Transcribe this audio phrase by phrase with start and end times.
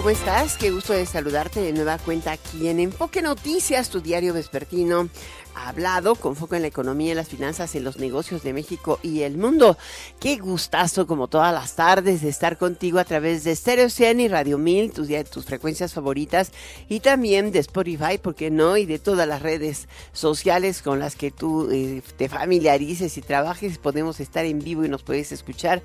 [0.00, 0.56] ¿Cómo estás?
[0.56, 5.10] Qué gusto de saludarte de nueva cuenta aquí en Enfoque Noticias, tu diario vespertino
[5.54, 9.36] hablado con foco en la economía, las finanzas, en los negocios de México y el
[9.36, 9.76] mundo.
[10.18, 14.28] Qué gustazo como todas las tardes de estar contigo a través de Stereo 100 y
[14.28, 16.52] Radio 1000, tus, tus frecuencias favoritas
[16.88, 18.76] y también de Spotify, ¿por qué no?
[18.76, 23.78] Y de todas las redes sociales con las que tú eh, te familiarices y trabajes,
[23.78, 25.82] podemos estar en vivo y nos puedes escuchar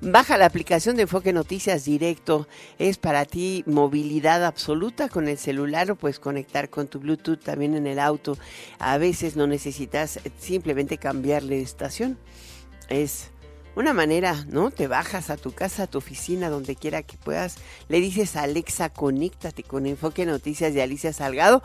[0.00, 2.46] Baja la aplicación de Enfoque Noticias Directo.
[2.78, 7.74] Es para ti movilidad absoluta con el celular o puedes conectar con tu Bluetooth también
[7.74, 8.38] en el auto.
[8.78, 12.16] A veces no necesitas simplemente cambiarle de estación.
[12.88, 13.30] Es
[13.74, 14.70] una manera, ¿no?
[14.70, 17.56] Te bajas a tu casa, a tu oficina, donde quiera que puedas.
[17.88, 21.60] Le dices a Alexa, conéctate con Enfoque Noticias de Alicia Salgado.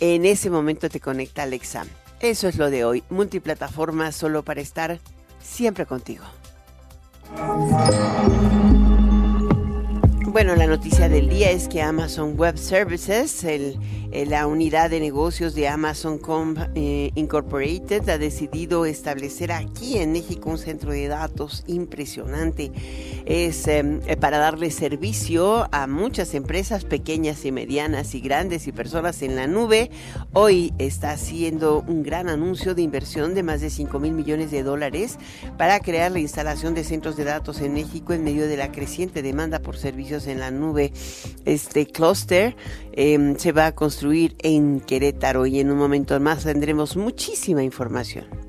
[0.00, 1.86] En ese momento te conecta Alexa.
[2.18, 3.04] Eso es lo de hoy.
[3.08, 4.98] Multiplataforma solo para estar
[5.40, 6.24] siempre contigo.
[7.36, 8.67] 啊。
[10.38, 15.66] Bueno, la noticia del día es que Amazon Web Services, eh, la unidad de negocios de
[15.66, 16.20] Amazon
[16.76, 22.70] eh, Incorporated ha decidido establecer aquí en México un centro de datos impresionante.
[23.26, 28.72] Es em, eh, para darle servicio a muchas empresas pequeñas y medianas y grandes y
[28.72, 29.90] personas en la nube.
[30.34, 34.62] Hoy está haciendo un gran anuncio de inversión de más de 5 mil millones de
[34.62, 35.18] dólares
[35.56, 39.20] para crear la instalación de centros de datos en México en medio de la creciente
[39.20, 40.92] demanda por servicios en la nube.
[41.44, 42.56] Este clúster
[42.92, 48.47] em, se va a construir en Querétaro y en un momento más tendremos muchísima información.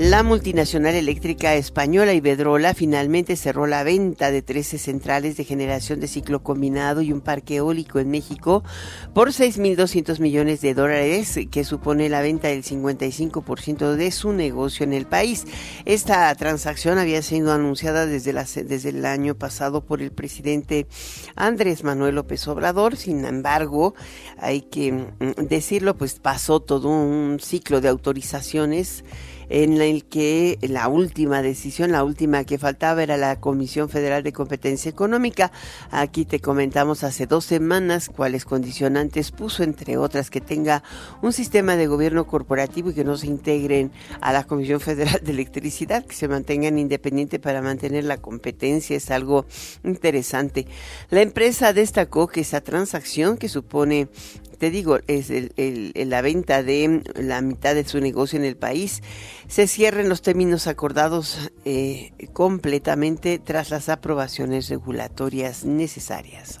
[0.00, 6.08] La multinacional eléctrica española Iberdrola finalmente cerró la venta de 13 centrales de generación de
[6.08, 8.64] ciclo combinado y un parque eólico en México
[9.12, 14.94] por 6.200 millones de dólares, que supone la venta del 55% de su negocio en
[14.94, 15.44] el país.
[15.84, 18.32] Esta transacción había sido anunciada desde,
[18.64, 20.86] desde el año pasado por el presidente
[21.36, 22.96] Andrés Manuel López Obrador.
[22.96, 23.94] Sin embargo,
[24.38, 29.04] hay que mm, decirlo, pues pasó todo un ciclo de autorizaciones
[29.50, 34.32] en el que la última decisión, la última que faltaba era la Comisión Federal de
[34.32, 35.50] Competencia Económica.
[35.90, 40.84] Aquí te comentamos hace dos semanas cuáles condicionantes puso, entre otras, que tenga
[41.20, 43.90] un sistema de gobierno corporativo y que no se integren
[44.20, 48.96] a la Comisión Federal de Electricidad, que se mantengan independientes para mantener la competencia.
[48.96, 49.46] Es algo
[49.82, 50.68] interesante.
[51.10, 54.08] La empresa destacó que esa transacción que supone
[54.60, 59.02] te digo, es el, la venta de la mitad de su negocio en el país,
[59.48, 66.60] se cierren los términos acordados eh, completamente tras las aprobaciones regulatorias necesarias.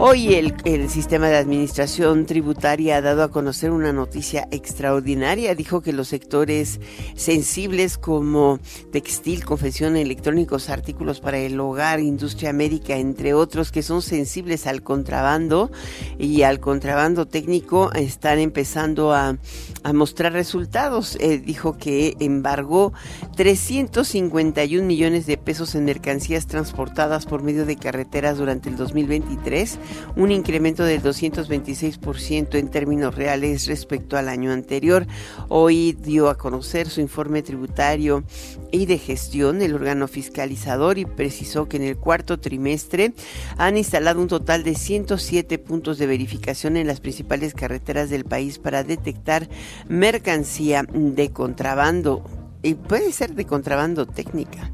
[0.00, 5.54] Hoy el, sistema de administración tributaria ha dado a conocer una noticia extraordinaria.
[5.54, 6.80] Dijo que los sectores
[7.14, 8.58] sensibles como
[8.90, 14.82] textil, confección, electrónicos, artículos para el hogar, industria médica, entre otros, que son sensibles al
[14.82, 15.70] contrabando
[16.18, 19.38] y al contrabando técnico, están empezando a,
[19.92, 21.16] mostrar resultados.
[21.20, 22.92] Eh, dijo que embargó
[23.36, 29.78] 351 millones de pesos en mercancías transportadas por medio de carreteras durante el 2023
[30.16, 35.06] un incremento del 226% en términos reales respecto al año anterior.
[35.48, 38.24] Hoy dio a conocer su informe tributario
[38.70, 43.12] y de gestión del órgano fiscalizador y precisó que en el cuarto trimestre
[43.56, 48.58] han instalado un total de 107 puntos de verificación en las principales carreteras del país
[48.58, 49.48] para detectar
[49.88, 52.24] mercancía de contrabando
[52.62, 54.70] y puede ser de contrabando técnica.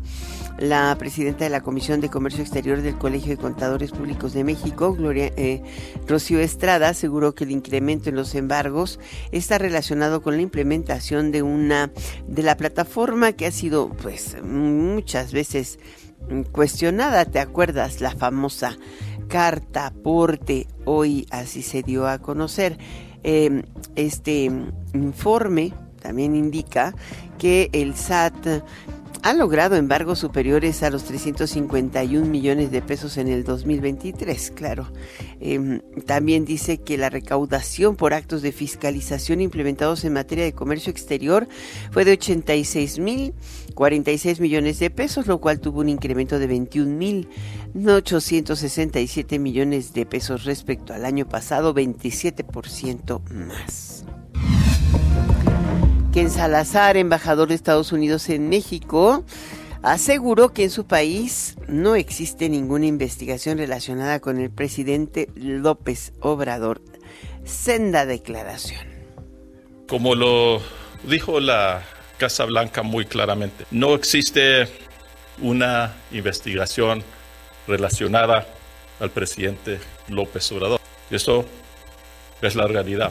[0.58, 4.92] La presidenta de la Comisión de Comercio Exterior del Colegio de Contadores Públicos de México,
[4.94, 5.62] Gloria eh,
[6.06, 9.00] Rocío Estrada, aseguró que el incremento en los embargos
[9.32, 11.90] está relacionado con la implementación de una
[12.28, 15.78] de la plataforma que ha sido, pues, muchas veces
[16.52, 17.24] cuestionada.
[17.24, 18.02] ¿Te acuerdas?
[18.02, 18.76] La famosa
[19.28, 20.66] carta aporte.
[20.84, 22.76] Hoy así se dio a conocer.
[23.22, 23.62] Em,
[23.96, 24.50] este
[24.94, 26.94] informe también indica
[27.38, 28.62] que el SAT
[29.22, 34.90] ha logrado embargos superiores a los 351 millones de pesos en el 2023, claro.
[35.40, 40.90] Em, también dice que la recaudación por actos de fiscalización implementados en materia de comercio
[40.90, 41.48] exterior
[41.90, 43.34] fue de 86 mil
[43.80, 47.30] 46 millones de pesos, lo cual tuvo un incremento de 21 mil
[47.74, 54.04] 867 millones de pesos respecto al año pasado, 27% más.
[56.12, 59.24] Ken Salazar, embajador de Estados Unidos en México,
[59.80, 66.82] aseguró que en su país no existe ninguna investigación relacionada con el presidente López Obrador.
[67.44, 68.86] Senda declaración.
[69.88, 70.60] Como lo
[71.08, 71.82] dijo la
[72.20, 74.68] Casa Blanca muy claramente, no existe
[75.40, 77.02] una investigación
[77.66, 78.46] relacionada
[79.00, 80.78] al presidente López Obrador.
[81.10, 81.46] Eso
[82.42, 83.10] es la realidad.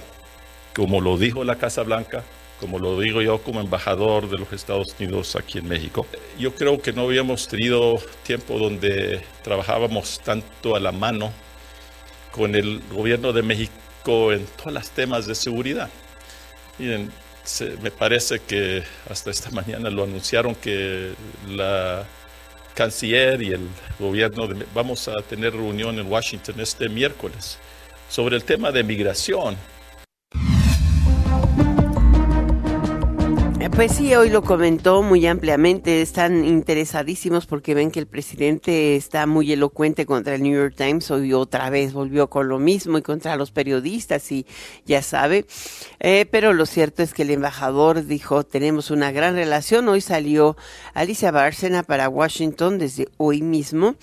[0.76, 2.24] Como lo dijo la Casa Blanca,
[2.60, 6.06] como lo digo yo como embajador de los Estados Unidos aquí en México.
[6.38, 11.34] Yo creo que no habíamos tenido tiempo donde trabajábamos tanto a la mano
[12.32, 15.90] con el gobierno de México en todos los temas de seguridad.
[16.78, 17.12] Miren,
[17.82, 21.14] me parece que hasta esta mañana lo anunciaron que
[21.48, 22.06] la
[22.76, 23.68] canciller y el
[24.00, 27.58] gobierno de, vamos a tener reunión en Washington este miércoles
[28.10, 29.58] sobre el tema de migración
[33.68, 36.02] Pues sí, hoy lo comentó muy ampliamente.
[36.02, 41.12] Están interesadísimos porque ven que el presidente está muy elocuente contra el New York Times.
[41.12, 44.46] Hoy otra vez volvió con lo mismo y contra los periodistas y
[44.86, 45.46] ya sabe.
[46.00, 49.90] Eh, pero lo cierto es que el embajador dijo, tenemos una gran relación.
[49.90, 50.56] Hoy salió
[50.94, 53.96] Alicia Bárcena para Washington desde hoy mismo.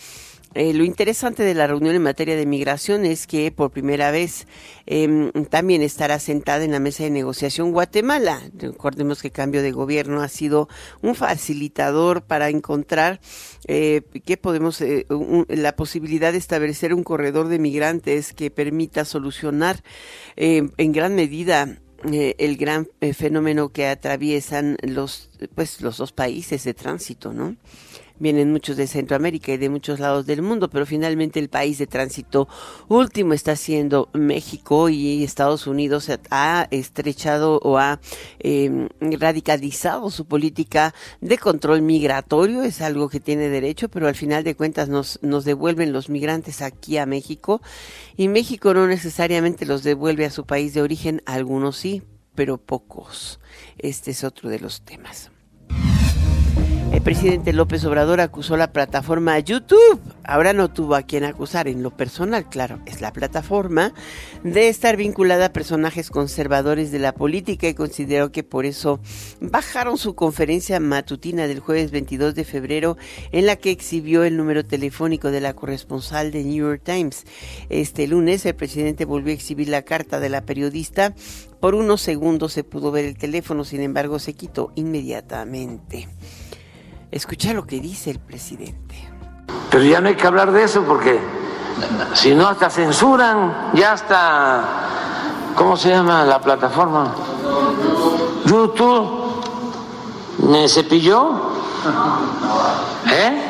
[0.56, 4.46] Eh, lo interesante de la reunión en materia de migración es que por primera vez
[4.86, 8.40] em, también estará sentada en la mesa de negociación Guatemala.
[8.54, 10.70] Recordemos que cambio de gobierno ha sido
[11.02, 13.20] un facilitador para encontrar
[13.68, 15.04] eh, que podemos eh,
[15.48, 19.82] la posibilidad de establecer un corredor de migrantes que permita solucionar
[20.36, 26.72] em, en gran medida el gran fenómeno que atraviesan los pues los dos países de
[26.72, 27.56] tránsito, ¿no?
[28.18, 31.86] Vienen muchos de Centroamérica y de muchos lados del mundo, pero finalmente el país de
[31.86, 32.48] tránsito
[32.88, 38.00] último está siendo México y Estados Unidos ha estrechado o ha
[38.38, 44.44] em, radicalizado su política de control migratorio, es algo que tiene derecho, pero al final
[44.44, 47.60] de cuentas nos, nos devuelven los migrantes aquí a México
[48.16, 52.02] y México no necesariamente los devuelve a su país de origen, algunos sí,
[52.34, 53.40] pero pocos.
[53.78, 55.30] Este es otro de los temas.
[56.96, 60.00] El presidente López Obrador acusó la plataforma YouTube.
[60.24, 63.92] Ahora no tuvo a quien acusar en lo personal, claro, es la plataforma
[64.42, 68.98] de estar vinculada a personajes conservadores de la política y consideró que por eso
[69.42, 72.96] bajaron su conferencia matutina del jueves 22 de febrero
[73.30, 77.26] en la que exhibió el número telefónico de la corresponsal de New York Times.
[77.68, 81.14] Este lunes el presidente volvió a exhibir la carta de la periodista.
[81.60, 86.08] Por unos segundos se pudo ver el teléfono, sin embargo se quitó inmediatamente.
[87.16, 88.94] Escucha lo que dice el presidente.
[89.70, 91.18] Pero ya no hay que hablar de eso porque
[92.12, 94.62] si no hasta censuran, ya hasta,
[95.56, 97.14] ¿cómo se llama la plataforma?
[98.44, 99.42] YouTube.
[100.40, 101.30] ¿Me cepilló?
[103.10, 103.42] ¿Eh?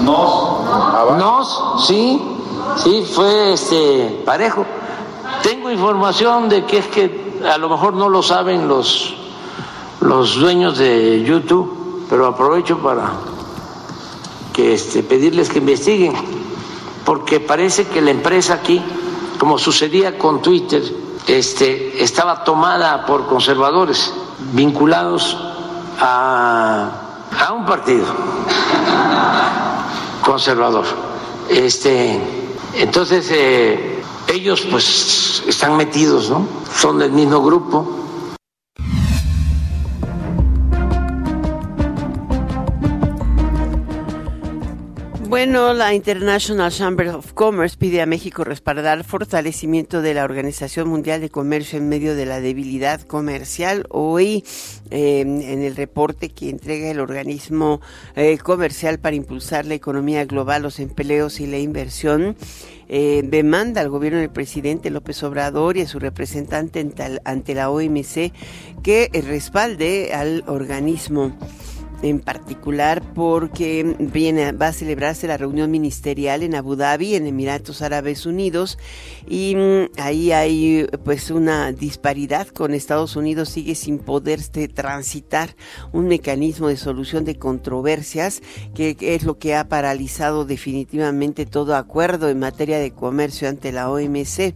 [0.00, 1.18] Nos.
[1.18, 2.38] Nos, sí,
[2.76, 4.64] sí, fue este parejo.
[5.42, 9.16] Tengo información de que es que a lo mejor no lo saben los,
[10.00, 11.79] los dueños de YouTube
[12.10, 13.12] pero aprovecho para
[14.52, 16.12] que este, pedirles que investiguen,
[17.04, 18.82] porque parece que la empresa aquí,
[19.38, 20.82] como sucedía con Twitter,
[21.28, 24.12] este, estaba tomada por conservadores
[24.52, 25.38] vinculados
[26.00, 27.06] a,
[27.56, 28.06] un partido
[30.24, 30.84] conservador.
[31.48, 32.20] Este,
[32.74, 36.46] entonces, eh, ellos pues están metidos, ¿no?
[36.76, 37.99] Son del mismo grupo
[45.30, 51.20] Bueno, la International Chamber of Commerce pide a México respaldar fortalecimiento de la Organización Mundial
[51.20, 53.86] de Comercio en medio de la debilidad comercial.
[53.90, 54.42] Hoy,
[54.90, 57.80] eh, en el reporte que entrega el organismo
[58.16, 62.34] eh, comercial para impulsar la economía global, los empleos y la inversión,
[62.88, 66.84] eh, demanda al gobierno del presidente López Obrador y a su representante
[67.24, 68.32] ante la OMC
[68.82, 71.38] que respalde al organismo.
[72.02, 77.82] En particular porque viene, va a celebrarse la reunión ministerial en Abu Dhabi, en Emiratos
[77.82, 78.78] Árabes Unidos,
[79.28, 85.56] y mm, ahí hay pues una disparidad con Estados Unidos, sigue sin poderse transitar
[85.92, 88.42] un mecanismo de solución de controversias,
[88.74, 93.90] que es lo que ha paralizado definitivamente todo acuerdo en materia de comercio ante la
[93.90, 94.54] OMC.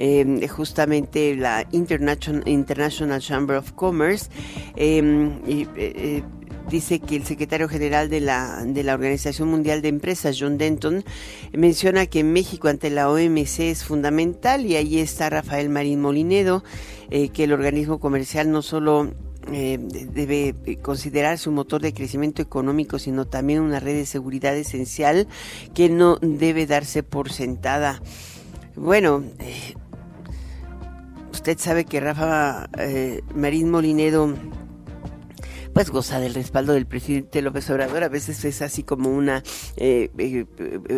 [0.00, 4.30] Eh, justamente la International, International Chamber of Commerce
[4.76, 6.22] em, eh, eh,
[6.70, 11.04] dice que el secretario general de la, de la Organización Mundial de Empresas, John Denton,
[11.52, 16.62] menciona que México ante la OMC es fundamental y ahí está Rafael Marín Molinedo,
[17.10, 19.12] eh, que el organismo comercial no solo
[19.50, 25.26] eh, debe considerarse un motor de crecimiento económico, sino también una red de seguridad esencial
[25.74, 28.02] que no debe darse por sentada.
[28.76, 29.74] Bueno, eh,
[31.32, 32.68] usted sabe que Rafa
[33.34, 34.34] Marín Molinedo
[35.78, 38.02] pues goza del respaldo del presidente López Obrador.
[38.02, 39.44] A veces es así como una
[39.76, 40.44] eh, eh,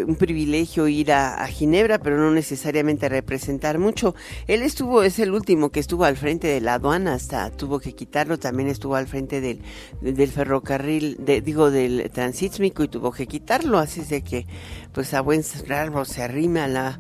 [0.07, 4.15] un privilegio ir a, Ginebra, pero no necesariamente representar mucho.
[4.47, 7.95] Él estuvo, es el último que estuvo al frente de la aduana, hasta tuvo que
[7.95, 8.39] quitarlo.
[8.39, 9.61] También estuvo al frente del,
[10.01, 13.79] del ferrocarril, de, digo, del transísmico y tuvo que quitarlo.
[13.79, 14.47] Así es de que,
[14.95, 16.99] pues a buen raro se arrima la,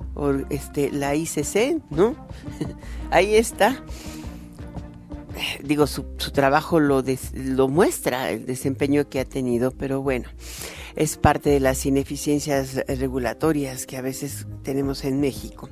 [0.50, 2.14] este, la ICC, ¿no?
[3.10, 3.82] Ahí está
[5.62, 7.02] digo, su, trabajo lo,
[7.34, 10.28] lo muestra, el desempeño que ha tenido, pero bueno,
[10.96, 15.68] es parte de las ineficiencias regulatorias que a veces tenemos en México.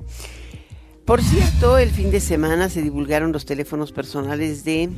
[1.05, 4.89] Por cierto, el fin de semana se divulgaron los teléfonos personales de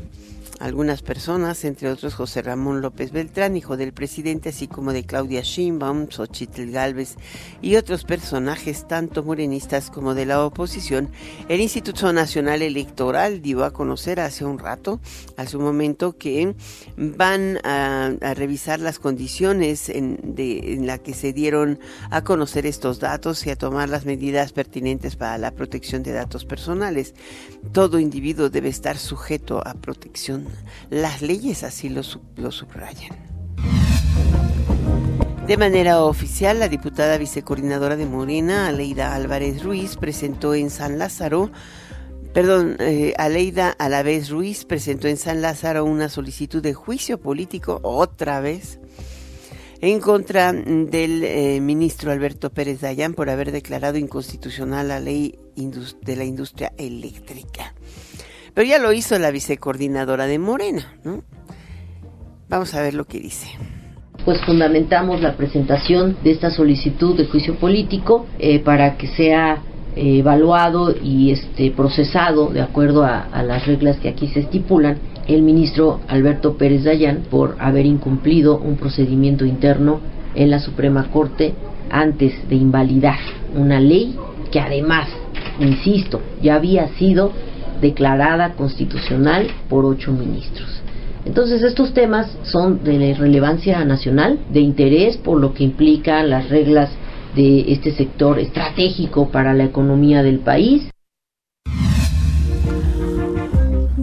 [0.62, 5.42] algunas personas, entre otros José Ramón López Beltrán, hijo del presidente, así como de Claudia
[5.42, 7.16] Sheinbaum, Xochitl Galvez
[7.62, 11.10] y otros personajes tanto morenistas como de la oposición,
[11.50, 15.00] el Instituto Nacional Electoral dio a conocer hace un rato,
[15.36, 16.56] a su momento, que
[16.96, 21.80] van a, revisar las condiciones en, de, en la que se dieron
[22.12, 26.46] a conocer estos datos y a tomar las medidas pertinentes para la protección de datos
[26.46, 27.16] personales.
[27.72, 30.51] Todo individuo debe estar sujeto a protección
[30.90, 33.18] las leyes así lo, subrayan.
[35.48, 41.52] De manera oficial, la diputada vicecoordinadora de Morena, Aleida Álvarez Ruiz, presentó en San Lázaro,
[42.34, 48.40] perdón, eh, Aleida Alavés Ruiz presentó en San Lázaro una solicitud de juicio político, otra
[48.40, 48.80] vez,
[49.82, 55.38] en contra del eh, ministro Alberto Pérez Dayán por haber declarado inconstitucional la ley
[56.02, 57.74] de la industria eléctrica.
[58.54, 61.24] Pero ya lo hizo la vicecoordinadora de Morena, ¿no?
[62.50, 63.48] Vamos a ver lo que dice
[64.26, 69.62] pues fundamentamos la presentación de esta solicitud de juicio político eh, para que sea
[69.96, 75.42] eh, evaluado y este procesado de acuerdo a, las reglas que aquí se estipulan el
[75.42, 80.00] ministro Alberto Pérez Dayán por haber incumplido un procedimiento interno
[80.36, 81.54] en la Suprema Corte
[81.90, 83.20] antes de invalidar
[83.56, 84.16] una ley
[84.52, 85.08] que además,
[85.60, 87.32] insisto, ya había sido
[87.82, 90.82] declarada constitucional por ocho ministros.
[91.26, 96.90] Entonces estos temas son de relevancia nacional, de interés por lo que implica las reglas
[97.36, 100.92] de este sector estratégico para la economía del país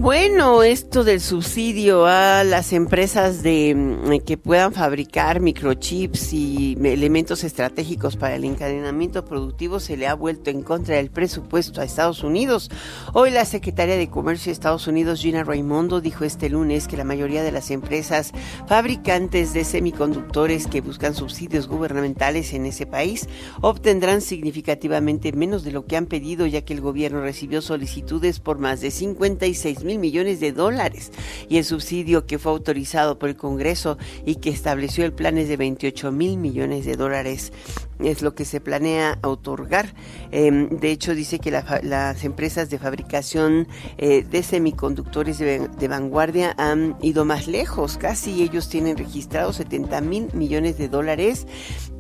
[0.01, 7.43] Bueno, esto del subsidio a las empresas de mm, que puedan fabricar microchips y elementos
[7.43, 12.23] estratégicos para el encadenamiento productivo se le ha vuelto en contra del presupuesto a Estados
[12.23, 12.71] Unidos.
[13.13, 17.03] Hoy la secretaria de Comercio de Estados Unidos, Gina Raimondo, dijo este lunes que la
[17.03, 18.31] mayoría de las empresas
[18.69, 23.29] fabricantes de semiconductores que buscan subsidios gubernamentales en ese país
[23.63, 28.59] obtendrán significativamente menos de lo que han pedido, ya que el gobierno recibió solicitudes por
[28.59, 31.11] más de 56 mil millones de dólares
[31.49, 35.49] y el subsidio que fue autorizado por el Congreso y que estableció el plan es
[35.49, 37.53] de 28 mil millones de dólares
[38.01, 39.95] es lo que se planea otorgar.
[40.31, 43.67] Em, de hecho, dice que las empresas de fabricación
[43.97, 47.97] eh, de semiconductores de, vanguardia han ido más lejos.
[47.97, 51.47] Casi ellos tienen registrados 70 mil millones de dólares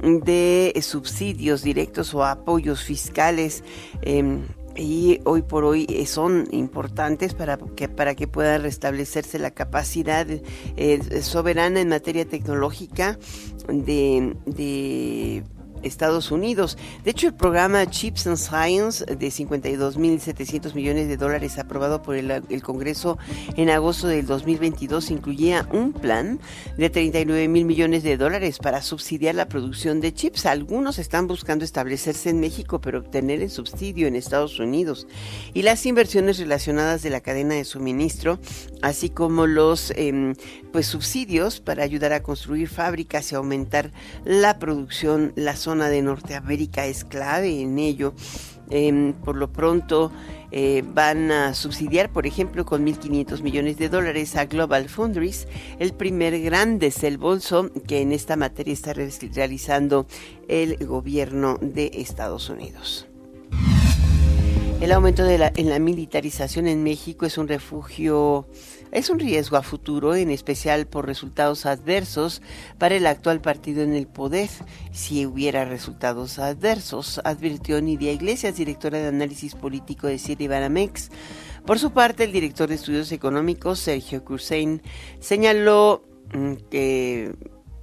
[0.03, 3.65] de subsidios directos o apoyos fiscales.
[4.03, 4.43] Em,
[4.79, 10.27] y hoy por hoy eh, son importantes para que, para que pueda restablecerse la capacidad
[10.77, 13.19] eh, soberana en materia tecnológica
[13.69, 15.43] de,
[15.83, 16.79] Estados Unidos.
[17.05, 22.63] De hecho, el programa Chips and Science de 52.700 millones de dólares aprobado por el,
[22.63, 23.19] Congreso
[23.57, 26.41] en agosto del 2022 incluía un plan
[26.77, 30.47] de 39 mil millones de dólares para subsidiar la producción de chips.
[30.47, 35.07] Algunos están buscando establecerse en México, pero obtener el subsidio en Estados Unidos.
[35.55, 38.39] Y las inversiones relacionadas de la cadena de suministro,
[38.83, 40.35] así como los eh,
[40.73, 43.93] pues subsidios para ayudar a construir fábricas y aumentar
[44.25, 45.33] la producción.
[45.37, 48.15] La zona de Norteamérica es clave en ello.
[48.71, 50.11] Eh, por lo pronto
[50.51, 55.47] eh, van a subsidiar, por ejemplo, con 1.500 millones de dólares a Global Foundries,
[55.79, 60.07] el primer gran desembolso que en esta materia está realizando
[60.49, 63.07] el gobierno de Estados Unidos.
[64.81, 68.47] El aumento de la, en la militarización en México es un refugio
[68.93, 72.43] es un riesgo a futuro, en especial por resultados adversos
[72.79, 74.49] para el actual partido en el poder.
[74.93, 81.11] Si hubiera resultados adversos, advirtió Nidia Iglesias, directora de análisis político de Banamex.
[81.67, 84.83] Por su parte, el director de estudios económicos, Sergio Cruzein,
[85.21, 86.03] señaló
[86.33, 87.35] mm, que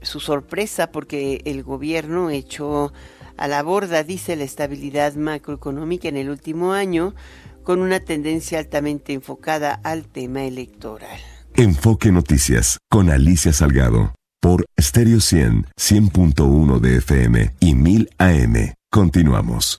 [0.01, 2.93] su sorpresa porque el gobierno echó
[3.37, 7.13] a la borda, dice, la estabilidad macroeconómica en el último año,
[7.65, 11.19] con una tendencia altamente enfocada al tema electoral.
[11.55, 18.73] Enfoque Noticias con Alicia Salgado por Stereo 100, 100.1 de FM y 1000 AM.
[18.91, 19.77] Continuamos.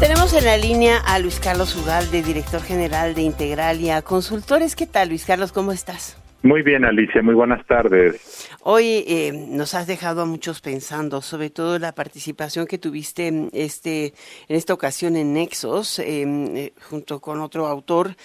[0.00, 4.74] Tenemos en la línea a Luis Carlos Ugalde, director general de Integralia Consultores.
[4.74, 5.52] ¿Qué tal, Luis Carlos?
[5.52, 6.16] ¿Cómo estás?
[6.42, 8.50] Muy bien, Alicia, muy buenas tardes.
[8.62, 13.50] Hoy eh, nos has dejado a muchos pensando, sobre todo la participación que tuviste en,
[13.52, 14.14] este,
[14.48, 18.16] en esta ocasión en Nexos, em, eh, junto con otro autor,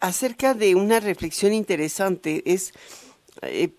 [0.00, 2.42] acerca de una reflexión interesante.
[2.44, 2.74] Es
[3.40, 3.70] eh,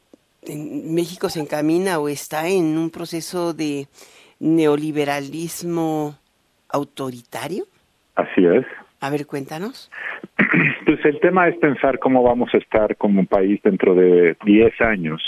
[0.47, 3.87] México se encamina o está en un proceso de
[4.39, 6.17] neoliberalismo
[6.69, 7.65] autoritario.
[8.15, 8.65] Así es.
[8.99, 9.91] A ver, cuéntanos.
[10.85, 15.23] Pues el tema es pensar cómo vamos a estar como país dentro de 10 años.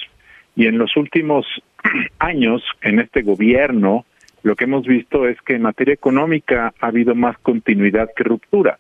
[0.55, 1.46] Y en los últimos
[2.20, 4.05] años, en este gobierno,
[4.44, 8.77] lo que hemos visto es que en materia económica ha habido más continuidad que ruptura.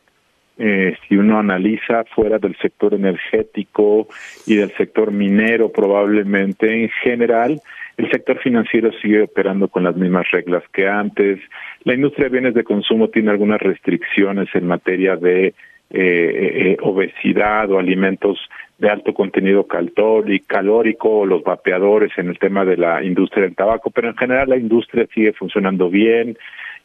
[0.57, 4.07] Eh, si uno analiza fuera del sector energético
[4.45, 7.59] y del sector minero, probablemente en general,
[7.97, 11.39] el sector financiero sigue operando con las mismas reglas que antes.
[11.83, 15.55] La industria de bienes de consumo tiene algunas restricciones en materia de
[15.91, 18.39] eh, eh, obesidad o alimentos
[18.77, 24.09] de alto contenido calórico los vapeadores en el tema de la industria del tabaco, pero
[24.09, 26.37] en general la industria sigue funcionando bien.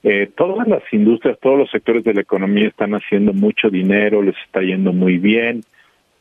[0.03, 4.37] Eh, todas las industrias, todos los sectores de la economía están haciendo mucho dinero, les
[4.47, 5.63] está yendo muy bien.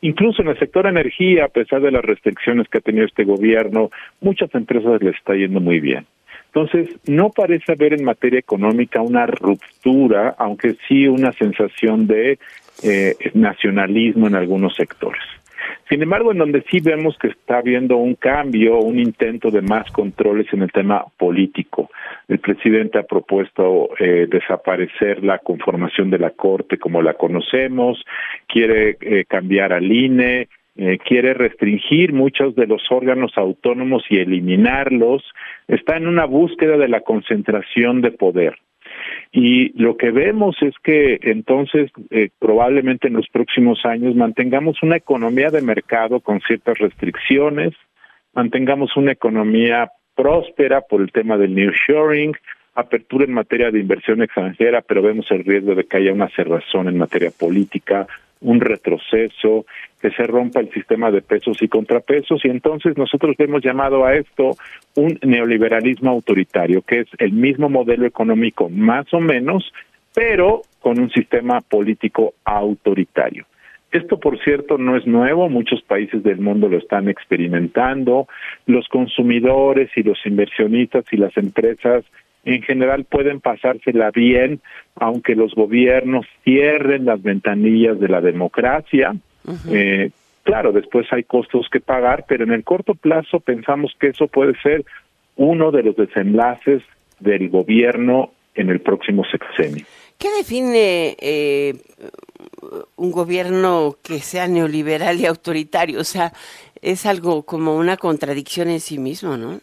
[0.02, 3.90] Incluso en el sector energía, a pesar de las restricciones que ha tenido este gobierno,
[4.20, 6.06] muchas empresas les está yendo muy bien.
[6.52, 12.38] Entonces, no parece haber en materia económica una ruptura, aunque sí una sensación de
[12.82, 15.22] eh, nacionalismo en algunos sectores.
[15.90, 19.90] Sin embargo, en donde sí vemos que está habiendo un cambio, un intento de más
[19.90, 21.90] controles en el tema político.
[22.28, 28.04] El presidente ha propuesto eh, desaparecer la conformación de la Corte como la conocemos,
[28.46, 35.24] quiere eh, cambiar al INE, eh, quiere restringir muchos de los órganos autónomos y eliminarlos,
[35.66, 38.56] está en una búsqueda de la concentración de poder.
[39.32, 44.96] Y lo que vemos es que entonces eh, probablemente en los próximos años mantengamos una
[44.96, 47.74] economía de mercado con ciertas restricciones,
[48.34, 52.36] mantengamos una economía próspera por el tema del nearshoring,
[52.74, 56.88] apertura en materia de inversión extranjera, pero vemos el riesgo de que haya una cerrazón
[56.88, 58.06] en materia política,
[58.40, 59.66] un retroceso,
[60.00, 64.14] que se rompa el sistema de pesos y contrapesos y entonces nosotros hemos llamado a
[64.14, 64.52] esto
[64.96, 69.72] un neoliberalismo autoritario, que es el mismo modelo económico más o menos,
[70.14, 73.46] pero con un sistema político autoritario.
[73.92, 78.28] Esto, por cierto, no es nuevo, muchos países del mundo lo están experimentando,
[78.66, 82.04] los consumidores y los inversionistas y las empresas
[82.44, 84.60] en general pueden pasársela bien,
[84.94, 89.12] aunque los gobiernos cierren las ventanillas de la democracia.
[89.68, 90.10] Eh,
[90.42, 94.54] claro, después hay costos que pagar, pero en el corto plazo pensamos que eso puede
[94.60, 94.84] ser
[95.36, 96.82] uno de los desenlaces
[97.18, 99.84] del gobierno en el próximo sexenio.
[100.18, 101.74] ¿Qué define eh,
[102.96, 106.00] un gobierno que sea neoliberal y autoritario?
[106.00, 106.32] O sea,
[106.82, 109.60] es algo como una contradicción en sí mismo, ¿no?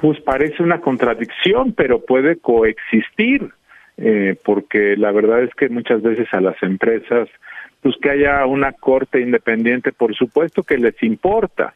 [0.00, 3.50] pues parece una contradicción, pero puede coexistir,
[3.98, 7.28] eh, porque la verdad es que muchas veces a las empresas
[7.82, 11.74] pues que haya una corte independiente, por supuesto que les importa,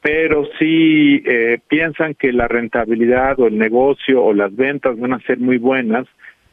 [0.00, 5.20] pero si eh, piensan que la rentabilidad o el negocio o las ventas van a
[5.20, 6.06] ser muy buenas,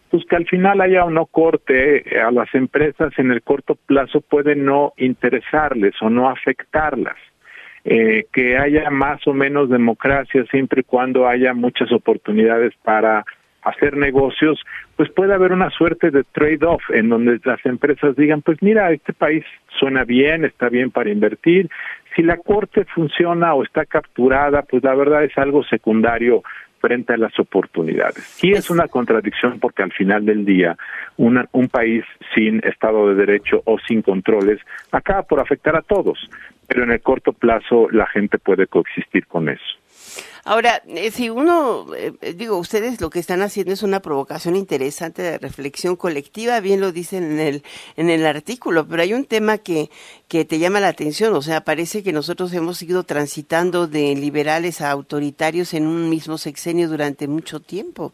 [0.10, 4.22] pues que al final haya o no corte a las empresas en el corto plazo
[4.22, 7.18] puede no interesarles o no afectarlas.
[7.84, 13.26] Eh, que haya más o menos democracia siempre y cuando haya muchas oportunidades para
[13.62, 14.60] hacer negocios,
[14.95, 19.13] pues puede haber una suerte de trade-off en donde las empresas digan, pues mira, este
[19.13, 19.43] país
[19.80, 21.69] suena bien, está bien para invertir,
[22.15, 26.43] si la corte funciona o está capturada, pues la verdad es algo secundario
[26.80, 28.43] frente a las oportunidades.
[28.43, 30.76] Y es una contradicción porque al final del día
[31.17, 34.60] un país sin Estado de Derecho o sin controles
[34.91, 36.17] acaba por afectar a todos,
[36.67, 39.81] pero en el corto plazo la gente puede coexistir con eso.
[40.43, 45.21] Ahora, eh, si uno, eh, digo, ustedes lo que están haciendo es una provocación interesante
[45.21, 47.63] de reflexión colectiva, bien lo dicen en el,
[47.95, 49.89] en el artículo, pero hay un tema que,
[50.27, 54.82] que te llama la atención, o sea, parece que nosotros hemos ido transitando de liberales
[54.82, 58.13] a autoritarios en un mismo sexenio durante mucho tiempo.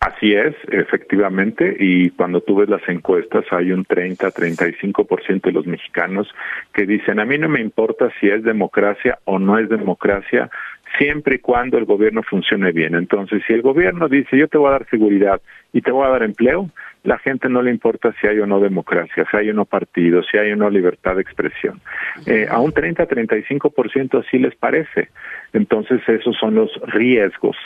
[0.00, 6.26] Así es, efectivamente, y cuando tú ves las encuestas hay un 30-35% de los mexicanos
[6.72, 10.50] que dicen, a mí no me importa si es democracia o no es democracia,
[10.98, 12.94] siempre y cuando el gobierno funcione bien.
[12.94, 15.40] Entonces, si el gobierno dice, yo te voy a dar seguridad
[15.72, 16.70] y te voy a dar empleo,
[17.02, 20.22] la gente no le importa si hay o no democracia, si hay o no partido,
[20.22, 21.80] si hay o no libertad de expresión.
[22.26, 25.08] Eh, a un 30-35% así les parece.
[25.52, 27.56] Entonces, esos son los riesgos.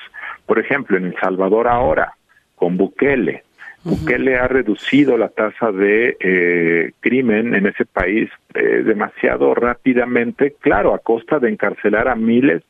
[0.46, 2.12] Por ejemplo, en El Salvador ahora,
[2.54, 3.42] con Bukele.
[3.82, 10.94] Bukele ha reducido la tasa de eh, crimen en ese país eh, demasiado rápidamente, claro,
[10.94, 12.62] a costa de encarcelar a miles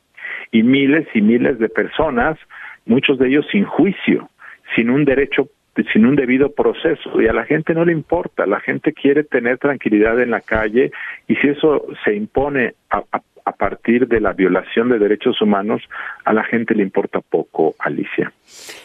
[0.55, 2.37] y miles y miles de personas,
[2.85, 4.29] muchos de ellos sin juicio,
[4.75, 5.49] sin un derecho
[5.91, 9.57] sin un debido proceso y a la gente no le importa, la gente quiere tener
[9.57, 10.89] tranquilidad en la calle
[11.27, 15.81] y si eso se impone a, a, a partir de la violación de derechos humanos,
[16.23, 18.31] a la gente le importa poco, Alicia.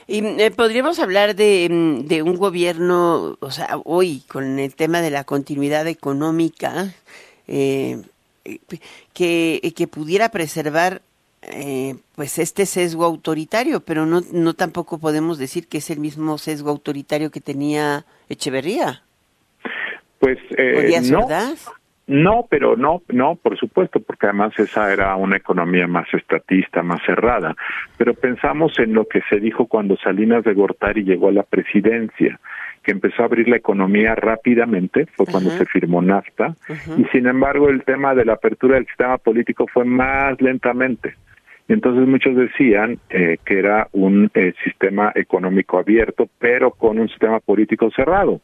[0.09, 5.00] Y eh, podríamos hablar de, mm, de, un gobierno, o sea, hoy con el tema
[5.00, 6.92] de la continuidad económica,
[7.46, 8.02] eh,
[9.14, 11.02] que, que pudiera preservar
[11.42, 16.37] eh, pues este sesgo autoritario, pero no, no tampoco podemos decir que es el mismo
[16.38, 19.03] sesgo autoritario que tenía Echeverría.
[20.18, 21.26] Pues eh, no,
[22.07, 27.00] no, pero no, no, por supuesto, porque además esa era una economía más estatista, más
[27.07, 27.55] cerrada.
[27.96, 32.38] Pero pensamos en lo que se dijo cuando Salinas de Gortari llegó a la presidencia,
[32.83, 36.55] que empezó a abrir la economía rápidamente, fue cuando se firmó NAFTA,
[36.98, 41.14] y sin embargo el tema de la apertura del sistema político fue más lentamente.
[41.70, 47.38] Entonces muchos decían eh, que era un eh, sistema económico abierto, pero con un sistema
[47.38, 48.40] político cerrado.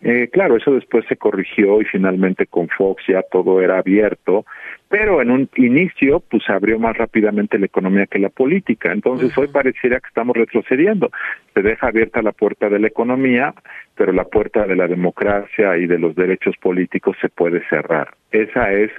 [0.00, 4.46] Eh, claro, eso después se corrigió y finalmente con Fox ya todo era abierto,
[4.88, 8.92] pero en un inicio pues se abrió más rápidamente la economía que la política.
[8.92, 11.10] Entonces hoy pareciera que estamos retrocediendo.
[11.52, 13.52] Se deja abierta la puerta de la economía,
[13.94, 18.14] pero la puerta de la democracia y de los derechos políticos se puede cerrar.
[18.32, 18.90] Esa es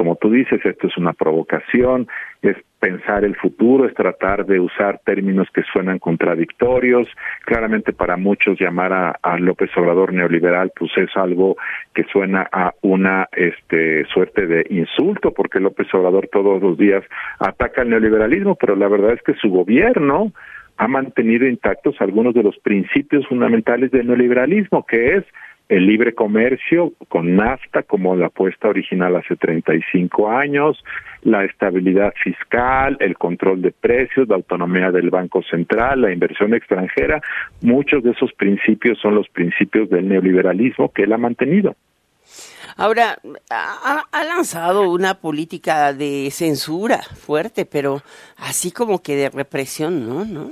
[0.00, 2.08] como tú dices, esto es una provocación,
[2.80, 7.06] pensar el futuro, es tratar de usar términos que suenan contradictorios.
[7.44, 11.56] Claramente para muchos llamar a, López Obrador neoliberal pues es algo
[11.94, 17.04] que suena a una este suerte de insulto porque López Obrador todos los días
[17.38, 20.32] ataca el neoliberalismo, pero la verdad es que su gobierno
[20.76, 25.24] ha mantenido intactos algunos de los principios fundamentales del neoliberalismo, que es
[25.70, 30.82] el libre comercio con NAFTA como la apuesta original hace 35 años,
[31.22, 37.22] la estabilidad fiscal, el control de precios, la autonomía del Banco Central, la inversión extranjera,
[37.62, 41.76] muchos de esos principios son los principios del neoliberalismo que él ha mantenido.
[42.76, 43.18] Ahora,
[43.50, 48.02] ha, ha, lanzado una política de censura fuerte, pero
[48.38, 50.24] así como que de represión, ¿no?
[50.24, 50.50] No,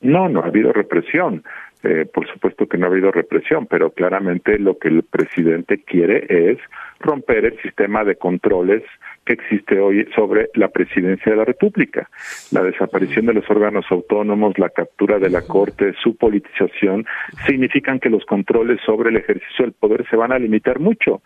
[0.00, 1.44] no, no ha habido represión.
[1.82, 6.26] Eh, por supuesto que no ha habido represión, pero claramente lo que el presidente quiere
[6.28, 6.58] es
[7.00, 8.82] romper el sistema de controles
[9.24, 12.08] que existe hoy sobre la presidencia de la República.
[12.50, 17.04] La desaparición de los órganos autónomos, la captura de la Corte, su politización,
[17.46, 21.22] significan que los controles sobre el ejercicio del poder se van a limitar mucho.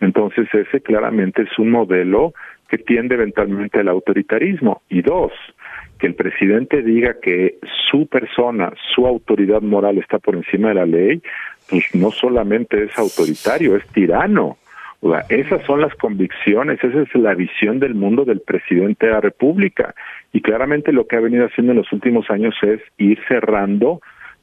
[0.00, 2.34] Entonces ese claramente es un modelo
[2.72, 4.80] que tiende eventualmente al autoritarismo.
[4.88, 5.30] Y dos,
[5.98, 7.58] que el presidente diga que
[7.90, 11.20] su persona, su autoridad moral está por encima de la ley,
[11.68, 14.56] pues no solamente es autoritario, es tirano.
[15.00, 19.12] O sea, esas son las convicciones, esa es la visión del mundo del presidente de
[19.12, 19.94] la República.
[20.32, 24.00] Y claramente lo que ha venido haciendo en los últimos años es ir cerrando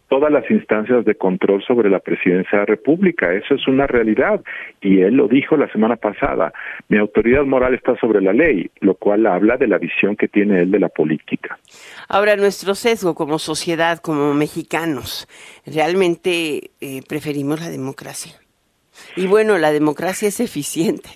[0.09, 3.31] todas las instancias de control sobre la presidencia de la República.
[3.33, 4.41] Eso es una realidad.
[4.81, 6.51] Y él lo dijo la semana pasada.
[6.89, 10.61] Mi autoridad moral está sobre la ley, lo cual habla de la visión que tiene
[10.61, 11.57] él de la política.
[12.09, 15.27] Ahora, nuestro sesgo como sociedad, como mexicanos,
[15.65, 18.33] realmente eh, preferimos la democracia.
[19.15, 21.09] Y bueno, la democracia es eficiente.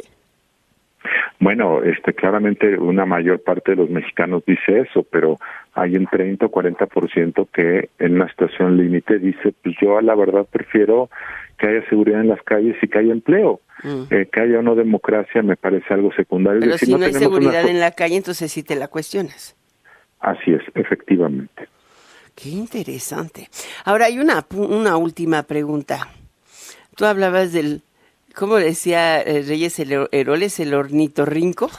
[1.39, 5.39] Bueno, este, claramente una mayor parte de los mexicanos dice eso, pero
[5.75, 10.15] hay un 30 o 40% que en una situación límite dice, pues yo a la
[10.15, 11.09] verdad prefiero
[11.57, 13.62] que haya seguridad en las calles y que haya empleo.
[13.83, 14.03] Mm.
[14.12, 16.62] Eh, que haya una democracia me parece algo secundario.
[16.62, 19.55] Pero si, no, hay seguridad en la calle, entonces sí te la cuestionas.
[20.19, 21.67] Así es, efectivamente.
[22.36, 23.49] Qué interesante.
[23.83, 26.07] Ahora hay una, una última pregunta.
[26.95, 27.81] Tú hablabas del
[28.36, 31.69] ¿Cómo decía eh, Reyes Heroles, el ornitorrinco?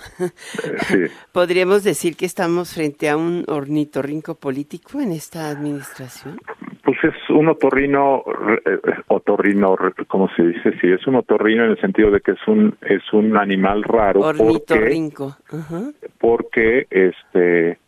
[0.88, 0.98] Sí.
[1.32, 6.38] ¿Podríamos decir que estamos frente a un ornitorrinco político en esta administración?
[6.84, 8.22] Pues es un otorrino,
[8.66, 12.48] eh, otorrino, como se dice, sí, es un otorrino en el sentido de que es
[12.48, 14.20] un es un animal raro.
[14.20, 15.36] Ornitorrinco.
[15.48, 17.78] Porque, porque este,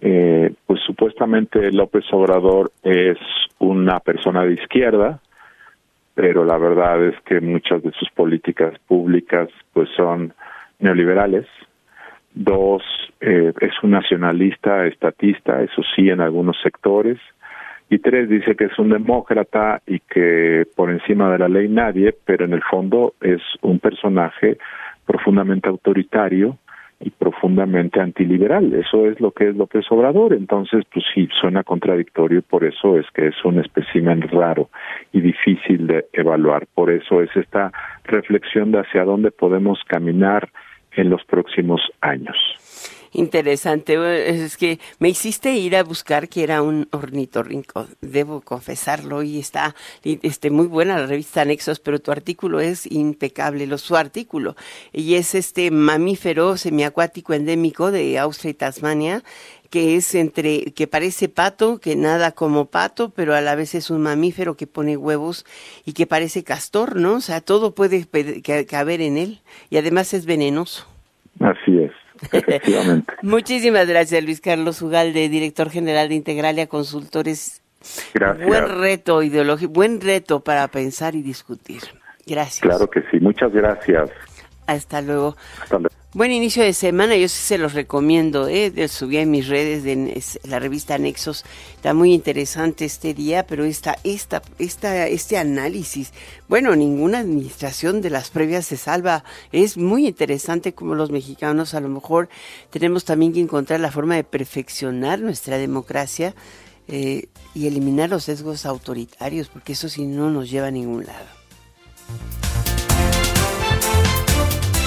[0.00, 3.18] eh, pues supuestamente López Obrador es
[3.58, 5.20] una persona de izquierda,
[6.14, 10.32] pero la verdad es que muchas de sus políticas públicas pues son
[10.78, 11.46] neoliberales.
[12.34, 12.82] Dos,
[13.20, 17.18] eh, es un nacionalista, estatista, eso sí, en algunos sectores.
[17.90, 22.14] Y tres, dice que es un demócrata y que por encima de la ley nadie,
[22.24, 24.58] pero en el fondo es un personaje
[25.06, 26.58] profundamente autoritario
[27.04, 28.72] y profundamente antiliberal.
[28.72, 30.32] Eso es lo que es López Obrador.
[30.32, 34.70] Entonces, pues sí, suena contradictorio y por eso es que es un espécimen raro
[35.12, 36.66] y difícil de evaluar.
[36.74, 37.72] Por eso es esta
[38.04, 40.48] reflexión de hacia dónde podemos caminar
[40.96, 42.36] en los próximos años.
[43.14, 43.96] Interesante,
[44.28, 49.76] es que me hiciste ir a buscar que era un ornitorrinco, debo confesarlo, y está
[50.02, 54.56] este, muy buena la revista Anexos, pero tu artículo es impecable, lo, su artículo,
[54.92, 59.22] y es este mamífero semiacuático endémico de Austria y Tasmania,
[59.70, 63.90] que es entre, que parece pato, que nada como pato, pero a la vez es
[63.90, 65.46] un mamífero que pone huevos
[65.84, 67.14] y que parece castor, ¿no?
[67.14, 68.04] O sea, todo puede
[68.66, 70.86] caber en él y además es venenoso.
[71.38, 71.92] Así es.
[72.32, 73.14] Efectivamente.
[73.22, 77.62] Muchísimas gracias, Luis Carlos Ugalde, director general de Integralia Consultores.
[78.14, 78.46] Gracias.
[78.46, 81.82] Buen reto ideológico, buen reto para pensar y discutir.
[82.26, 82.60] Gracias.
[82.60, 84.10] Claro que sí, muchas gracias.
[84.66, 85.36] Hasta luego.
[85.62, 85.94] Hasta luego.
[86.14, 88.86] Buen inicio de semana, yo sí se los recomiendo, ¿eh?
[88.86, 93.96] subí en mis redes de la revista Nexos, está muy interesante este día, pero esta,
[94.04, 96.12] esta, esta, este análisis,
[96.46, 101.80] bueno, ninguna administración de las previas se salva, es muy interesante como los mexicanos a
[101.80, 102.28] lo mejor
[102.70, 106.36] tenemos también que encontrar la forma de perfeccionar nuestra democracia
[106.86, 111.26] eh, y eliminar los sesgos autoritarios, porque eso sí no nos lleva a ningún lado.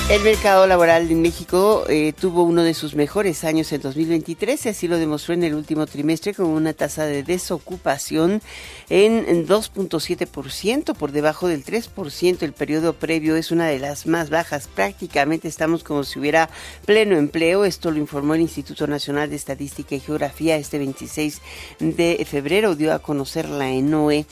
[0.09, 4.69] El mercado laboral en México eh, tuvo uno de sus mejores años en 2023 y
[4.69, 8.41] así lo demostró en el último trimestre con una tasa de desocupación
[8.89, 12.41] en 2.7% por debajo del 3%.
[12.41, 14.69] El periodo previo es una de las más bajas.
[14.73, 16.49] Prácticamente estamos como si hubiera
[16.85, 17.65] pleno empleo.
[17.65, 21.41] Esto lo informó el Instituto Nacional de Estadística y Geografía este 26
[21.79, 22.75] de febrero.
[22.75, 24.25] Dio a conocer la ENOE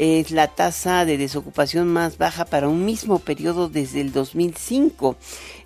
[0.00, 5.09] es la tasa de desocupación más baja para un mismo periodo desde el 2005.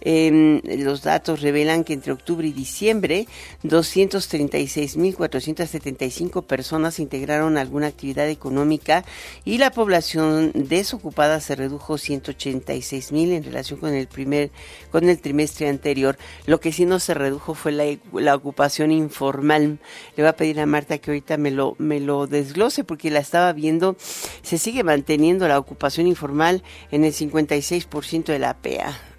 [0.07, 3.26] Em, los datos revelan que entre octubre y diciembre
[3.62, 9.02] 236.475 personas integraron alguna actividad económica
[9.46, 14.50] y la población desocupada se redujo 186.000 en relación con el primer
[14.90, 16.18] con el trimestre anterior.
[16.46, 17.96] Lo que sí no se redujo fue la,
[18.35, 19.78] ocupación informal.
[20.16, 23.20] Le voy a pedir a Marta que ahorita me lo me lo desglose porque la
[23.20, 23.96] estaba viendo.
[24.42, 29.13] Se sigue manteniendo la ocupación informal en el 56% de la PEA.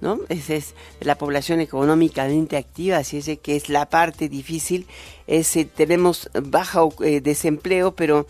[0.00, 0.20] ¿No?
[0.28, 4.86] Esa es la población económicamente activa, así es que es la parte difícil.
[5.26, 8.26] Es, tenemos bajo eh, desempleo, pero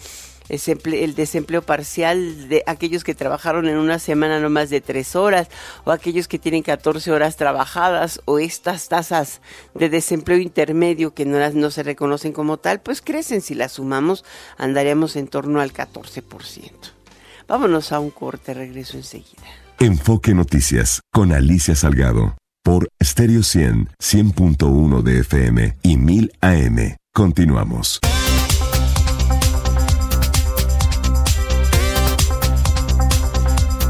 [0.49, 5.49] el desempleo parcial de aquellos que trabajaron en una semana no más de tres horas
[5.85, 9.41] o aquellos que tienen 14 horas trabajadas o estas tasas
[9.75, 13.41] de desempleo intermedio que no, no se reconocen como tal, pues crecen.
[13.41, 14.25] Si las sumamos,
[14.57, 16.71] andaríamos en torno al 14%.
[17.49, 19.66] Vámonos a un corte, regreso enseguida.
[19.79, 22.35] Enfoque Noticias con Alicia Salgado
[22.65, 26.97] por Stereo 100, 100.1 de FM y 1000 AM.
[27.12, 28.01] Continuamos.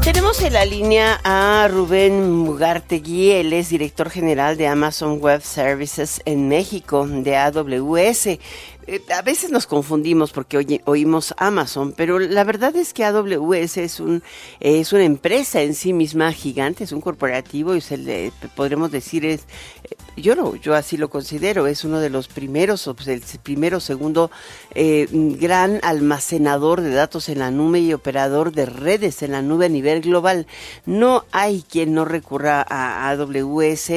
[0.03, 6.21] Tenemos en la línea a Rubén Mugartegui, él es director general de Amazon Web Services
[6.25, 8.39] en México, de AWS.
[8.87, 13.99] Eh, a veces nos confundimos porque oímos Amazon, pero la verdad es que AWS es
[13.99, 14.23] un
[14.59, 19.25] es una empresa en sí misma gigante, es un corporativo y se le podremos decir
[19.25, 19.41] es
[19.83, 24.31] eh, yo lo yo así lo considero, es uno de los primeros el primero segundo
[24.73, 29.65] eh, gran almacenador de datos en la nube y operador de redes en la nube
[29.65, 30.47] a nivel global.
[30.85, 33.91] No hay quien no recurra a AWS,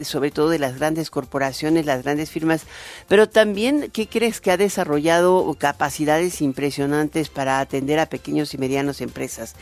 [0.00, 2.64] sobre todo de las grandes corporaciones, las grandes firmas,
[3.08, 9.00] pero también ¿qué crees que ha desarrollado capacidades impresionantes para atender a pequeños y medianos
[9.00, 9.54] empresas.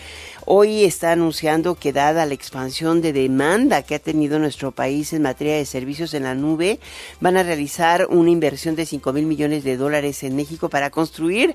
[0.44, 5.22] Hoy está anunciando que dada la expansión de demanda que ha tenido nuestro país en
[5.22, 6.80] materia de servicios en la nube,
[7.20, 11.54] van a realizar una inversión de 5 mil millones de dólares en México para construir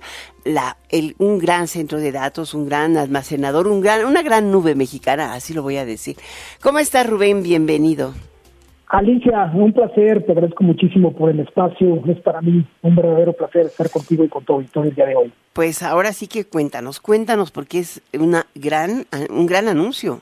[1.18, 5.78] un gran centro de datos, un gran almacenador, una gran nube mexicana, así lo voy
[5.78, 6.18] a decir.
[6.62, 7.44] ¿Cómo está Rubén?
[7.44, 8.14] Bienvenido.
[8.96, 13.66] Alicia, un placer, te agradezco muchísimo por el espacio, es para mí un verdadero placer
[13.66, 15.34] estar contigo y con todo el día de hoy.
[15.52, 20.22] Pues ahora sí que cuéntanos, cuéntanos porque es una gran, un gran anuncio.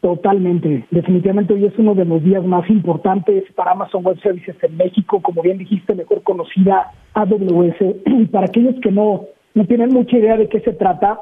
[0.00, 4.74] Totalmente, definitivamente hoy es uno de los días más importantes para Amazon Web Services en
[4.78, 7.76] México, como bien dijiste, mejor conocida AWS.
[8.06, 11.20] Y para aquellos que no, no tienen mucha idea de qué se trata,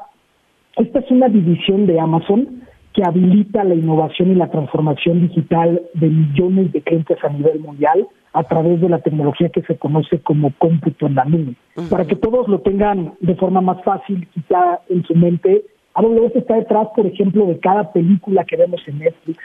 [0.77, 2.61] esta es una división de Amazon
[2.95, 8.07] que habilita la innovación y la transformación digital de millones de clientes a nivel mundial
[8.31, 11.55] a través de la tecnología que se conoce como cómputo en la nube.
[11.89, 16.55] Para que todos lo tengan de forma más fácil, quizá en su mente, AWS está
[16.55, 19.39] detrás, por ejemplo, de cada película que vemos en Netflix,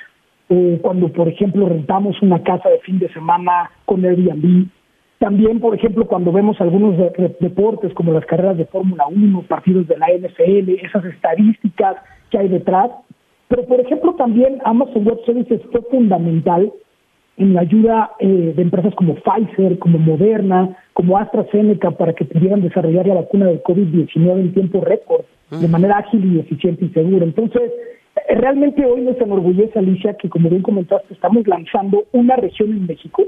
[0.48, 4.68] eh, cuando, por ejemplo, rentamos una casa de fin de semana con Airbnb,
[5.18, 6.96] también, por ejemplo, cuando vemos algunos
[7.40, 11.96] deportes como las carreras de Fórmula 1, partidos de la NFL, esas estadísticas
[12.30, 12.90] que hay detrás,
[13.50, 16.72] pero, por ejemplo, también Amazon Web Services fue fundamental
[17.36, 22.62] en la ayuda eh, de empresas como Pfizer, como Moderna, como AstraZeneca para que pudieran
[22.62, 27.24] desarrollar la vacuna del COVID-19 en tiempo récord, de manera ágil y eficiente y segura.
[27.24, 27.72] Entonces,
[28.14, 32.86] eh, realmente hoy nos enorgullece, Alicia, que como bien comentaste, estamos lanzando una región en
[32.86, 33.24] México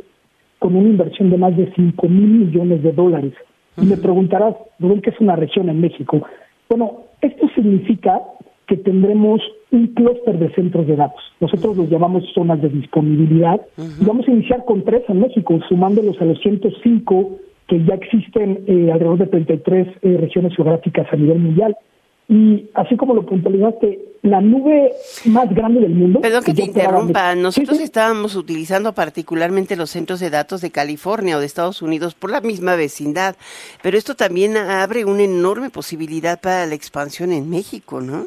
[0.61, 3.32] con una inversión de más de 5 mil millones de dólares.
[3.76, 6.22] Y me preguntarás, ¿qué es una región en México?
[6.68, 8.20] Bueno, esto significa
[8.68, 9.40] que tendremos
[9.72, 11.20] un clúster de centros de datos.
[11.40, 13.61] Nosotros los llamamos zonas de disponibilidad.
[14.00, 18.90] vamos a iniciar con tres en México, sumándolos a los 105 que ya existen eh,
[18.92, 21.76] alrededor de 33 eh, regiones geográficas a nivel mundial.
[22.28, 24.92] Y así como lo puntualizaste, la nube
[25.26, 26.20] más grande del mundo.
[26.20, 27.35] Perdón que, te interrumpa.
[27.35, 32.30] Nosotros estábamos utilizando particularmente los centros de datos de California o de Estados Unidos por
[32.30, 33.37] la misma vecindad,
[33.82, 38.26] pero esto también abre una enorme posibilidad para la expansión en México, ¿no?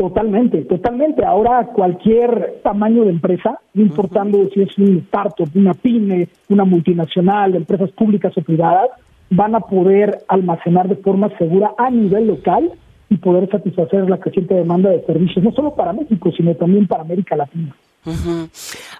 [0.00, 1.26] Totalmente, totalmente.
[1.26, 7.54] Ahora cualquier tamaño de empresa, no importando si es un startup, una pyme, una multinacional,
[7.54, 8.88] empresas públicas o privadas,
[9.28, 12.72] van a poder almacenar de forma segura a nivel local
[13.10, 17.02] y poder satisfacer la creciente demanda de servicios, no solo para México, sino también para
[17.02, 17.76] América Latina.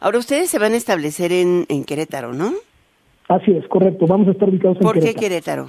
[0.03, 2.53] Ahora ustedes se van a establecer en, en, Querétaro, ¿no?
[3.27, 4.07] Así es, correcto.
[4.07, 5.01] Vamos a estar ubicados en Querétaro.
[5.01, 5.67] ¿Por qué Querétaro?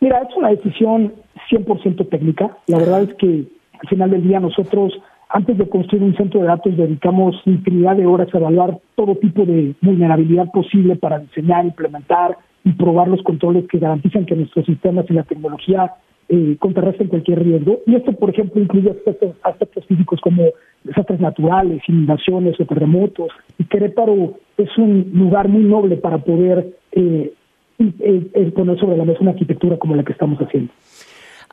[0.00, 1.12] Mira, es una decisión
[1.50, 2.56] 100% técnica.
[2.66, 3.46] La verdad es que
[3.82, 4.92] al final del día nosotros,
[5.28, 9.44] antes de construir un centro de datos, dedicamos infinidad de horas a evaluar todo tipo
[9.44, 15.06] de vulnerabilidad posible para diseñar, implementar y probar los controles que garantizan que nuestros sistemas
[15.08, 15.92] y la tecnología
[16.28, 17.80] eh, contrarresten cualquier riesgo.
[17.86, 20.44] Y esto, por ejemplo, incluye aspectos, aspectos físicos como
[20.84, 23.32] desastres naturales, inundaciones o terremotos.
[23.58, 27.32] Y Querétaro es un lugar muy noble para poder eh,
[27.78, 30.72] eh, poner sobre la mesa una arquitectura como la que estamos haciendo.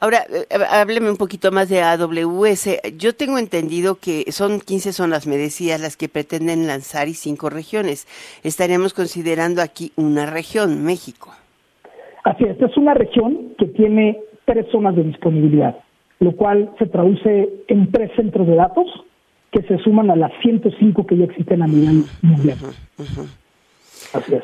[0.01, 2.81] Ahora, eh, hábleme un poquito más de AWS.
[2.97, 7.49] Yo tengo entendido que son 15 zonas, me decías, las que pretenden lanzar y cinco
[7.49, 8.07] regiones.
[8.43, 11.31] Estaríamos considerando aquí una región, México.
[12.23, 15.77] Así es, esta es una región que tiene tres zonas de disponibilidad,
[16.19, 18.85] lo cual se traduce en tres centros de datos
[19.51, 22.57] que se suman a las 105 que ya existen a nivel mundial.
[24.13, 24.43] Así es.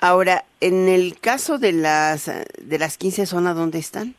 [0.00, 4.14] Ahora, en el caso de las de las 15 zonas, ¿dónde están?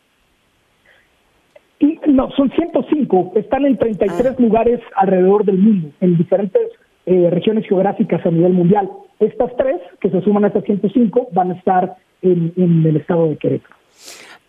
[2.12, 4.36] No, son 105, están en 33 ah.
[4.42, 6.62] lugares alrededor del mundo, en diferentes
[7.06, 8.90] eh, regiones geográficas a nivel mundial.
[9.20, 12.54] Estas tres, que se suman a estas 105, van a estar en,
[12.86, 13.76] el estado de Querétaro.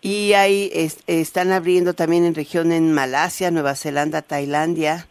[0.01, 0.71] Y ahí
[1.07, 5.07] están abriendo también en región en Malasia, Nueva Zelanda, Tailandia.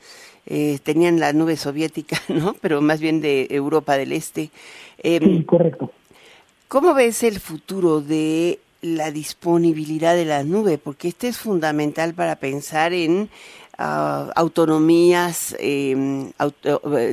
[0.47, 2.55] Eh, tenían la nube soviética, ¿no?
[2.61, 4.49] Pero más bien de Europa del Este.
[5.01, 5.91] Em, sí, correcto.
[6.67, 12.37] ¿Cómo ves el futuro de la disponibilidad de la nube, porque este es fundamental para
[12.37, 13.29] pensar en
[13.77, 16.31] ah, autonomías em,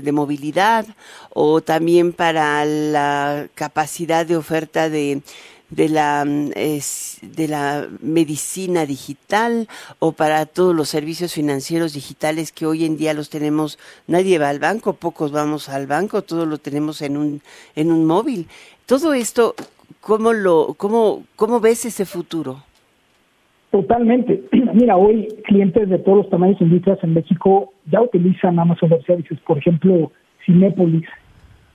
[0.02, 0.87] de movilidad
[1.31, 5.22] o también para la capacidad de oferta de,
[5.70, 6.51] de la, mm,
[7.22, 9.68] de la medicina digital
[9.99, 14.49] o para todos los servicios financieros digitales que hoy en día los tenemos, nadie va
[14.49, 17.42] al banco, pocos vamos al banco, todo lo tenemos en un,
[17.74, 18.49] en un móvil.
[18.86, 19.55] Todo esto,
[20.01, 22.62] ¿cómo, lo, cómo, cómo ves ese futuro?
[23.70, 24.43] Totalmente.
[24.74, 29.05] Mira, hoy clientes de todos los tamaños e industrias en México ya utilizan Amazon Web
[29.05, 29.39] Services.
[29.47, 30.11] Por ejemplo,
[30.45, 31.07] Cinépolis.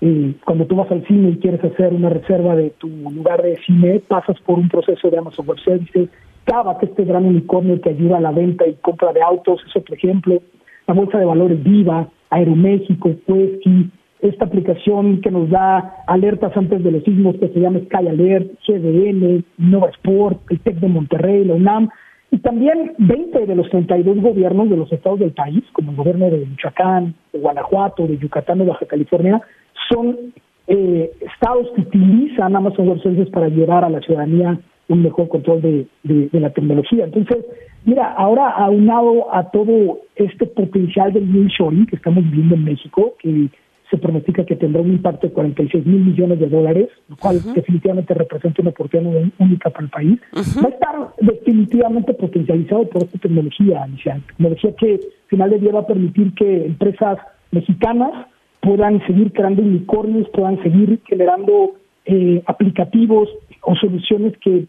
[0.02, 3.58] Eh, cuando tú vas al cine y quieres hacer una reserva de tu lugar de
[3.66, 6.10] cine, pasas por un proceso de Amazon Web Services.
[6.46, 9.76] Cava, que este gran unicornio que ayuda a la venta y compra de autos, es
[9.76, 10.42] otro ejemplo.
[10.88, 13.90] La Bolsa de Valores Viva, Aeroméxico, Puesqui,
[14.24, 18.52] esta aplicación que nos da alertas antes de los sismos que se llama Sky Alert,
[18.66, 21.90] GDN, Nova Sport, el TEC de Monterrey, la UNAM,
[22.32, 26.30] y también 20 de los 32 gobiernos de los estados del país, como el gobierno
[26.30, 29.42] de Michoacán, de Guanajuato, de Yucatán, de Baja California,
[29.92, 30.18] son
[30.68, 34.58] eh, estados que utilizan Amazon Web Services para llevar a la ciudadanía
[34.88, 35.88] un mejor control de,
[36.32, 37.06] la tecnología.
[37.06, 37.46] Entonces,
[37.86, 43.16] mira, ahora aunado a todo este potencial del new shoring que estamos viendo en México,
[43.20, 43.50] que
[43.90, 48.14] se pronostica que tendrá un impacto de 46 mil millones de dólares, lo cual definitivamente
[48.14, 50.20] representa una oportunidad única para el país.
[50.34, 53.86] Va a estar definitivamente potencializado por esta tecnología,
[54.28, 57.18] tecnología que al final de día va a permitir que empresas
[57.52, 58.28] mexicanas
[58.62, 61.74] puedan seguir creando unicornios, puedan seguir generando
[62.06, 63.30] eh, aplicativos
[63.62, 64.66] o soluciones que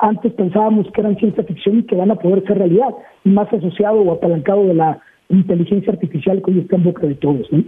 [0.00, 2.90] antes pensábamos que eran ciencia ficción y que van a poder ser realidad,
[3.24, 7.14] y más asociado o apalancado de la inteligencia artificial que hoy está en boca de
[7.16, 7.50] todos.
[7.50, 7.64] ¿no?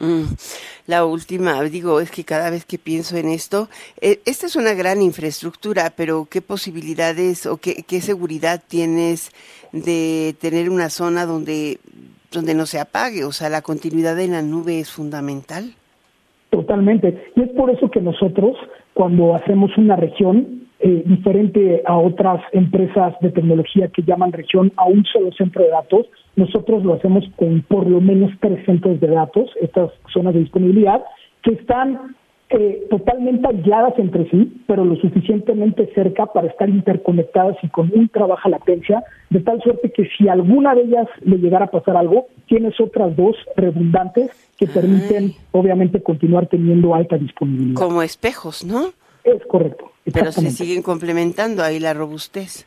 [0.00, 0.24] Mm,
[0.86, 3.68] la última, digo, es que cada vez que pienso en esto,
[4.00, 9.30] eh, esta es una gran infraestructura, pero ¿qué posibilidades o qué, qué seguridad tienes
[9.72, 11.78] de tener una zona donde,
[12.32, 13.24] donde no se apague?
[13.24, 15.74] O sea, la continuidad en la nube es fundamental.
[16.50, 17.32] Totalmente.
[17.36, 18.56] Y es por eso que nosotros,
[18.94, 24.84] cuando hacemos una región, eh, diferente a otras empresas de tecnología que llaman región a
[24.84, 26.04] un solo centro de datos.
[26.36, 31.02] Nosotros lo hacemos con por lo menos tres centros de datos, estas zonas de disponibilidad,
[31.42, 32.14] que están
[32.50, 38.26] eh, totalmente aisladas entre sí, pero lo suficientemente cerca para estar interconectadas y con ultra
[38.26, 42.26] baja latencia, de tal suerte que si alguna de ellas le llegara a pasar algo,
[42.46, 47.80] tienes otras dos redundantes que permiten, obviamente, continuar teniendo alta disponibilidad.
[47.80, 48.92] Como espejos, ¿no?
[49.24, 49.90] Es correcto.
[50.12, 52.66] Pero se siguen complementando ahí la robustez.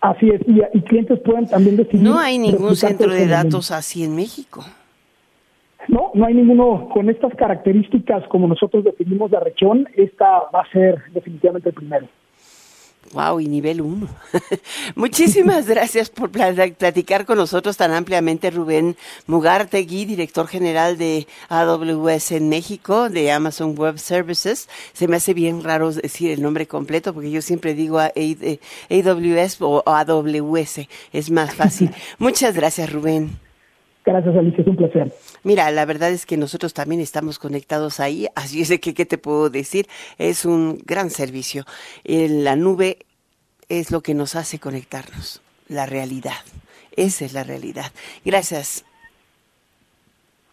[0.00, 2.02] Así es, y, clientes pueden también decidir.
[2.02, 4.64] No hay ningún centro de datos así en México.
[5.88, 9.88] No, no hay ninguno con estas características como nosotros definimos la región.
[9.94, 12.08] Esta va a ser definitivamente el primero.
[13.14, 14.08] Wow, y nivel 1.
[14.96, 18.96] Muchísimas gracias por platicar con nosotros tan ampliamente, Rubén
[19.28, 24.68] Mugartegui, director general de AWS en México, de Amazon Web Services.
[24.92, 29.84] Se me hace bien raro decir el nombre completo porque yo siempre digo AWS o
[29.86, 31.92] AWS, es más fácil.
[32.18, 33.38] Muchas gracias, Rubén.
[34.04, 35.12] Gracias, Alicia, es un placer.
[35.44, 39.06] Mira, la verdad es que nosotros también estamos conectados ahí, así es de que, ¿qué
[39.06, 39.86] te puedo decir?
[40.18, 41.64] Es un gran servicio.
[42.04, 42.98] la nube
[43.68, 46.44] es lo que nos hace conectarnos, la realidad.
[46.96, 47.90] Esa es la realidad.
[48.24, 48.84] Gracias.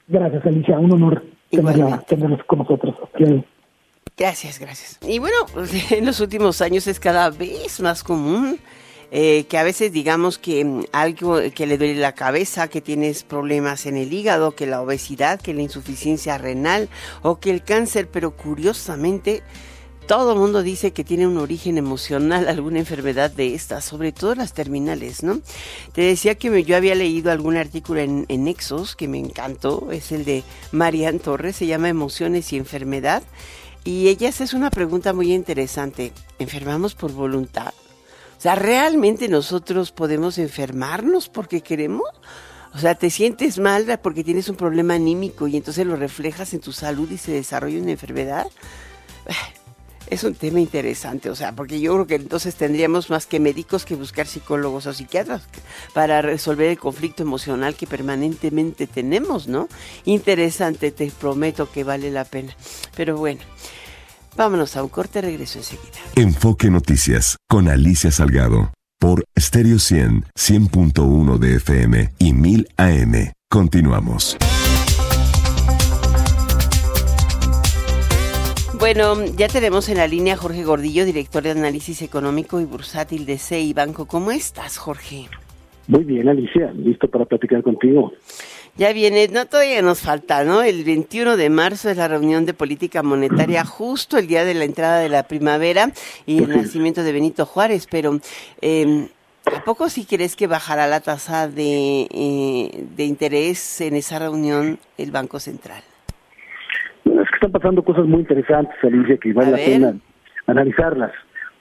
[0.08, 0.80] Gracias, Alicia.
[0.80, 1.24] Un honor
[2.08, 2.96] tenerlos con nosotros.
[4.18, 5.00] Gracias, gracias.
[5.08, 5.38] Y bueno,
[5.92, 8.60] en los últimos años es cada vez más común
[9.12, 13.24] eh, que a veces digamos que mm, algo que le duele la cabeza, que tienes
[13.24, 16.90] problemas en el hígado, que la obesidad, que la insuficiencia renal
[17.22, 19.44] o que el cáncer, pero curiosamente
[20.08, 24.36] todo el mundo dice que tiene un origen emocional alguna enfermedad de estas, sobre todo
[24.36, 25.42] las terminales, ¿no?
[25.94, 30.12] Te decía que yo había leído algún artículo en, en Nexos que me encantó, es
[30.12, 33.24] el de Marian Torres, se llama Emociones y Enfermedad,
[33.84, 37.74] y ella hace una pregunta muy interesante, ¿enfermamos por voluntad?
[38.42, 42.10] O sea, ¿realmente nosotros podemos enfermarnos porque queremos?
[42.74, 46.60] O sea, te sientes mal porque tienes un problema anímico y entonces lo reflejas en
[46.60, 48.48] tu salud y se desarrolla una enfermedad.
[50.08, 53.86] Es un tema interesante, o sea, porque yo creo que entonces tendríamos más que médicos
[53.86, 55.44] que buscar psicólogos o psiquiatras
[55.94, 59.70] para resolver el conflicto emocional que permanentemente tenemos, ¿no?
[60.04, 62.54] Interesante, te prometo que vale la pena.
[62.94, 63.42] Pero bueno.
[64.38, 66.00] Vámonos a un corte, regreso enseguida.
[66.16, 73.32] Enfoque Noticias con Alicia Salgado por Stereo 100, 100.1 de FM y 1000 AM.
[73.50, 74.38] Continuamos.
[78.80, 83.38] Bueno, ya tenemos en la línea Jorge Gordillo, director de análisis económico y bursátil de
[83.38, 84.08] CI Banco.
[84.08, 85.28] ¿Cómo estás, Jorge?
[85.88, 88.12] Muy bien, Alicia, listo para platicar contigo.
[88.82, 90.64] Ya viene, no todavía nos falta, ¿no?
[90.64, 94.64] El 21 de marzo es la reunión de política monetaria, justo el día de la
[94.64, 95.92] entrada de la primavera
[96.26, 98.18] y el nacimiento de Benito Juárez, pero
[98.60, 99.08] eh,
[99.56, 104.80] ¿a poco si crees que bajará la tasa de, eh, de interés en esa reunión
[104.98, 105.84] el Banco Central?
[107.06, 109.96] Es que están pasando cosas muy interesantes, Alicia, que vale la pena
[110.48, 111.12] analizarlas.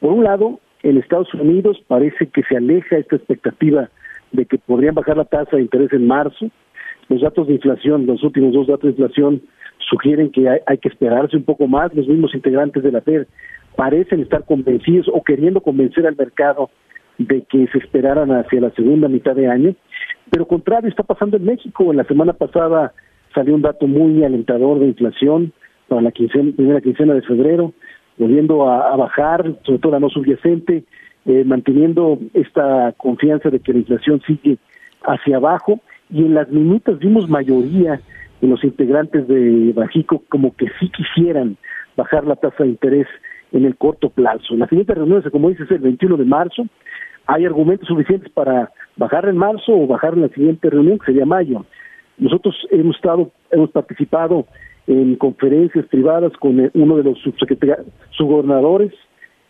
[0.01, 3.91] Por un lado, en Estados Unidos parece que se aleja esta expectativa
[4.33, 6.51] de que podrían bajar la tasa de interés en marzo.
[7.11, 9.43] Los datos de inflación, los últimos dos datos de inflación
[9.91, 11.93] sugieren que hay, que esperarse un poco más.
[11.93, 13.27] Los mismos integrantes de la Fed
[13.75, 16.71] parecen estar convencidos o queriendo convencer al mercado
[17.19, 19.75] de que se esperaran hacia la segunda mitad de año.
[20.31, 21.91] Pero contrario está pasando en México.
[21.91, 22.95] En la semana pasada
[23.35, 25.53] salió un dato muy alentador de inflación
[25.89, 27.75] para la primera quincena de febrero
[28.19, 30.85] volviendo a, bajar, sobre todo la no subyacente,
[31.25, 34.59] eh, manteniendo esta confianza de que la inflación sigue
[35.03, 35.81] hacia abajo
[36.11, 38.01] y en las minutas vimos mayoría
[38.43, 41.57] en los integrantes de Bajico como que sí quisieran
[41.97, 43.07] bajar la tasa de interés
[43.53, 44.55] en el corto plazo.
[44.57, 46.67] La siguiente reunión, como dices, el 21 de marzo.
[47.27, 51.27] Hay argumentos suficientes para bajar en marzo o bajar en la siguiente reunión, que sería
[51.27, 51.65] mayo.
[52.19, 54.47] Nosotros hemos estado, hemos participado
[54.87, 57.19] en conferencias privadas con uno de los
[58.11, 58.93] subgobernadores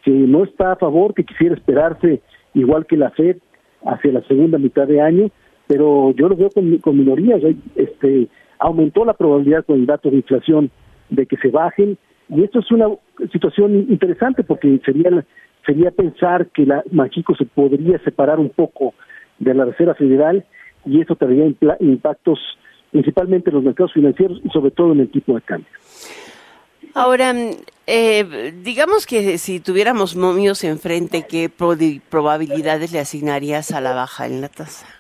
[0.03, 2.21] que no está a favor, que quisiera esperarse
[2.55, 3.37] igual que la FED
[3.85, 5.31] hacia la segunda mitad de año,
[5.71, 7.41] pero yo lo veo con, con minorías.
[7.77, 8.27] Este,
[8.59, 10.69] aumentó la probabilidad con el dato de inflación
[11.11, 11.97] de que se bajen
[12.29, 12.89] y esto es una
[13.31, 15.25] situación interesante porque sería
[15.65, 18.95] sería pensar que la México se podría separar un poco
[19.39, 20.45] de la Reserva Federal
[20.85, 21.47] y eso tendría
[21.79, 22.41] impactos
[22.91, 25.71] principalmente en los mercados financieros y sobre todo en el tipo de cambio.
[26.95, 27.33] Ahora,
[27.87, 34.41] eh, digamos que si tuviéramos momios enfrente, ¿qué probabilidades le asignarías a la baja en
[34.41, 35.00] la tasa?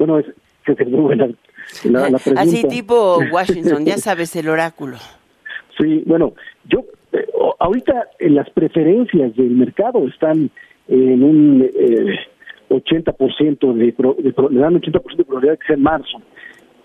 [0.00, 0.26] Bueno, es,
[0.66, 1.26] es muy buena
[1.84, 2.40] la, pregunta.
[2.40, 4.96] Así tipo Washington, ya sabes, el oráculo.
[5.78, 6.34] Sí, bueno,
[6.68, 7.26] yo eh,
[7.58, 10.50] ahorita en las preferencias del mercado están
[10.88, 12.18] en un eh,
[12.68, 16.20] 80% de, de, le dan 80% de probabilidad que sea en marzo.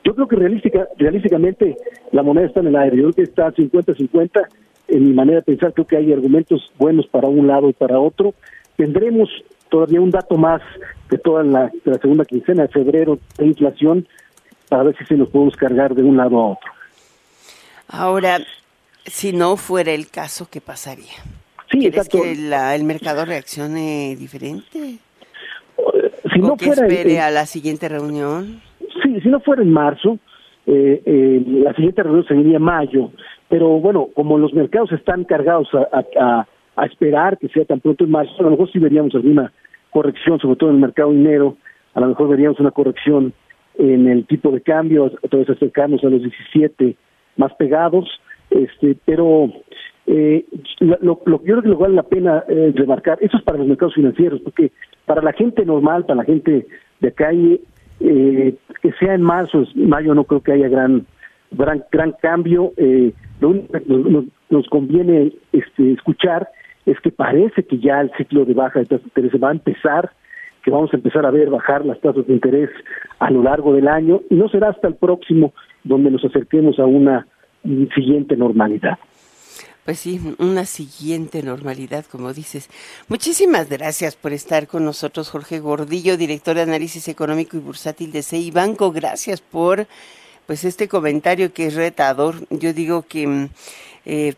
[0.05, 1.76] Yo creo que realística, realísticamente
[2.13, 2.95] la moneda está en el aire.
[2.95, 4.47] Yo creo que está 50-50.
[4.88, 7.99] En mi manera de pensar, creo que hay argumentos buenos para un lado y para
[7.99, 8.34] otro.
[8.78, 9.30] Tendremos
[9.76, 10.61] todavía un dato más
[11.09, 11.69] de toda la,
[12.01, 14.07] segunda quincena de febrero de inflación
[14.69, 16.71] para ver si se nos podemos cargar de un lado a otro.
[17.89, 18.39] Ahora,
[19.05, 21.17] si no fuera el caso, ¿qué pasaría?
[21.69, 24.69] Sí, ¿Quieres que el mercado reaccione diferente?
[24.71, 28.61] Si ¿O no que espere a la siguiente reunión?
[29.03, 30.19] Sí, si no fuera en marzo,
[30.67, 33.11] eh, eh, la siguiente reunión sería mayo,
[33.49, 36.45] pero bueno, como los mercados están cargados a,
[36.86, 39.51] esperar que sea tan pronto en marzo, a lo mejor sí veríamos alguna
[39.95, 41.55] corrección, sobre todo en el mercado dinero,
[41.93, 43.31] a lo mejor veríamos una corrección
[43.77, 46.97] en el tipo de cambio, otra vez acercarnos a los 17
[47.37, 48.05] más pegados,
[48.49, 49.53] este, pero
[50.05, 50.43] eh,
[50.81, 53.67] lo, lo, yo creo que lo vale la pena eh, remarcar, eso es para los
[53.67, 54.73] mercados financieros, porque
[55.05, 56.67] para la gente normal, para la gente
[56.99, 57.61] de calle,
[58.01, 61.05] eh, que sea en marzo, mayo no creo que haya gran
[61.51, 62.73] gran, gran cambio.
[62.75, 63.83] Eh, lo único que
[64.49, 66.49] nos, conviene este, escuchar
[66.86, 69.53] es que parece que ya el ciclo de baja de tasas de interés va a
[69.53, 70.11] empezar,
[70.63, 72.69] que vamos a empezar a ver bajar las tasas de interés
[73.19, 76.86] a lo largo del año y no será hasta el próximo donde nos acerquemos a
[76.86, 77.27] una
[77.93, 78.97] siguiente normalidad.
[79.86, 82.69] Pues sí, una siguiente normalidad, como dices.
[83.07, 88.23] Muchísimas gracias por estar con nosotros, Jorge Gordillo, director de análisis económico y bursátil de
[88.23, 88.91] CI Banco.
[88.91, 89.86] Gracias por
[90.47, 92.36] pues este comentario que es retador.
[92.49, 93.49] Yo digo que mm,
[94.05, 94.33] eh,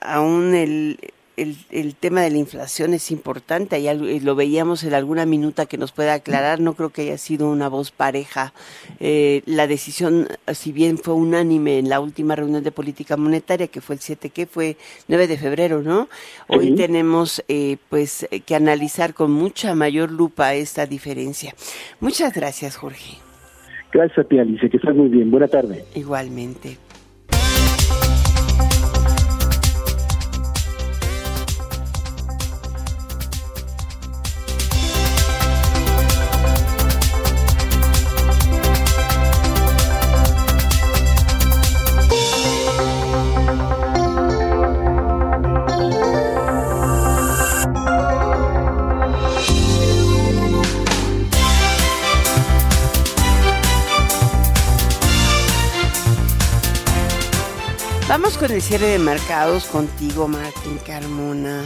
[0.00, 0.98] aún el,
[1.36, 5.78] el, el, tema de la inflación es importante, y lo veíamos en alguna minuta que
[5.78, 8.52] nos pueda aclarar, no creo que haya sido una voz pareja.
[9.00, 13.80] Eh, la decisión, si bien fue unánime en la última reunión de política monetaria, que
[13.80, 14.76] fue el 7, que fue
[15.08, 16.08] 9 de febrero, ¿no?
[16.48, 21.54] Hoy tenemos eh, pues que analizar con mucha mayor lupa esta diferencia.
[22.00, 23.18] Muchas gracias, Jorge.
[23.92, 25.30] Gracias a ti, Alicia, que estás muy bien.
[25.30, 25.84] Buena tarde.
[25.94, 26.78] Igualmente.
[58.42, 61.62] Con el cierre de mercados contigo, Martín Carmona.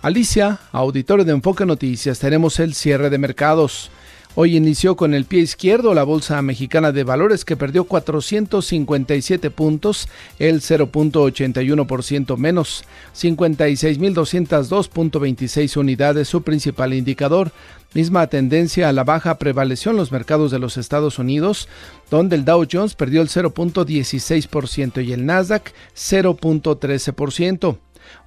[0.00, 3.90] Alicia, auditorio de Enfoque Noticias, tenemos el cierre de mercados.
[4.38, 10.10] Hoy inició con el pie izquierdo la Bolsa Mexicana de Valores que perdió 457 puntos,
[10.38, 12.84] el 0.81% menos,
[13.16, 17.50] 56.202.26 unidades, su principal indicador.
[17.94, 21.66] Misma tendencia a la baja prevaleció en los mercados de los Estados Unidos,
[22.10, 27.78] donde el Dow Jones perdió el 0.16% y el Nasdaq 0.13%.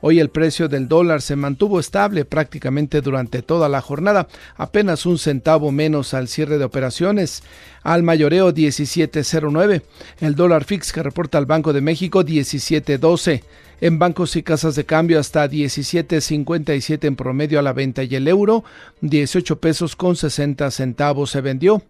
[0.02, 5.18] Hoy el precio del dólar se mantuvo estable prácticamente durante toda la jornada, apenas un
[5.18, 7.44] centavo menos al cierre de operaciones.
[7.84, 9.82] Al mayoreo 17.09.
[10.20, 13.44] El dólar fix que reporta el Banco de México 17.12
[13.82, 18.28] en bancos y casas de cambio hasta 17.57 en promedio a la venta y el
[18.28, 18.64] euro
[19.02, 21.82] 18 pesos con 60 centavos se vendió.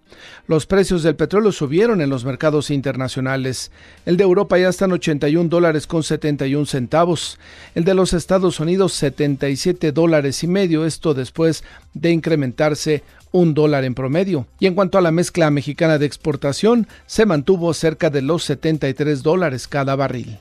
[0.47, 3.71] Los precios del petróleo subieron en los mercados internacionales.
[4.05, 7.39] El de Europa ya está en 81 dólares con 71 centavos.
[7.73, 11.63] El de los Estados Unidos 77 dólares y medio, esto después
[11.93, 14.47] de incrementarse un dólar en promedio.
[14.59, 19.23] Y en cuanto a la mezcla mexicana de exportación, se mantuvo cerca de los 73
[19.23, 20.39] dólares cada barril.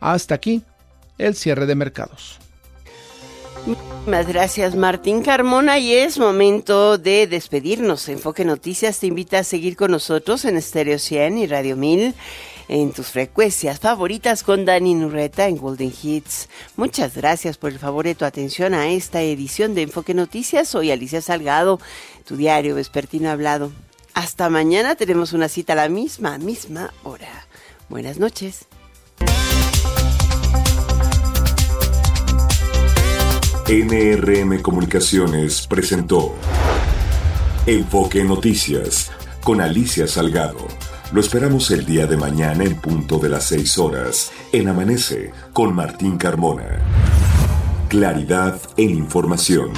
[0.00, 0.62] Hasta aquí
[1.18, 2.38] el cierre de mercados.
[4.06, 8.08] Muchas gracias Martín Carmona y es momento de despedirnos.
[8.10, 12.14] Enfoque Noticias te invita a seguir con nosotros en Stereo 100 y Radio 1000
[12.68, 16.48] en tus frecuencias favoritas con Dani Nurreta en Golden Hits.
[16.76, 20.68] Muchas gracias por el favor de tu atención a esta edición de Enfoque Noticias.
[20.68, 21.80] Soy Alicia Salgado,
[22.26, 23.72] tu diario vespertino hablado.
[24.14, 27.46] Hasta mañana tenemos una cita a la misma, misma hora.
[27.88, 28.66] Buenas noches.
[33.68, 36.34] NRM Comunicaciones presentó
[37.66, 39.10] Enfoque Noticias
[39.42, 40.68] con Alicia Salgado.
[41.12, 45.74] Lo esperamos el día de mañana en punto de las 6 horas en Amanece con
[45.74, 46.80] Martín Carmona.
[47.88, 49.70] Claridad en información.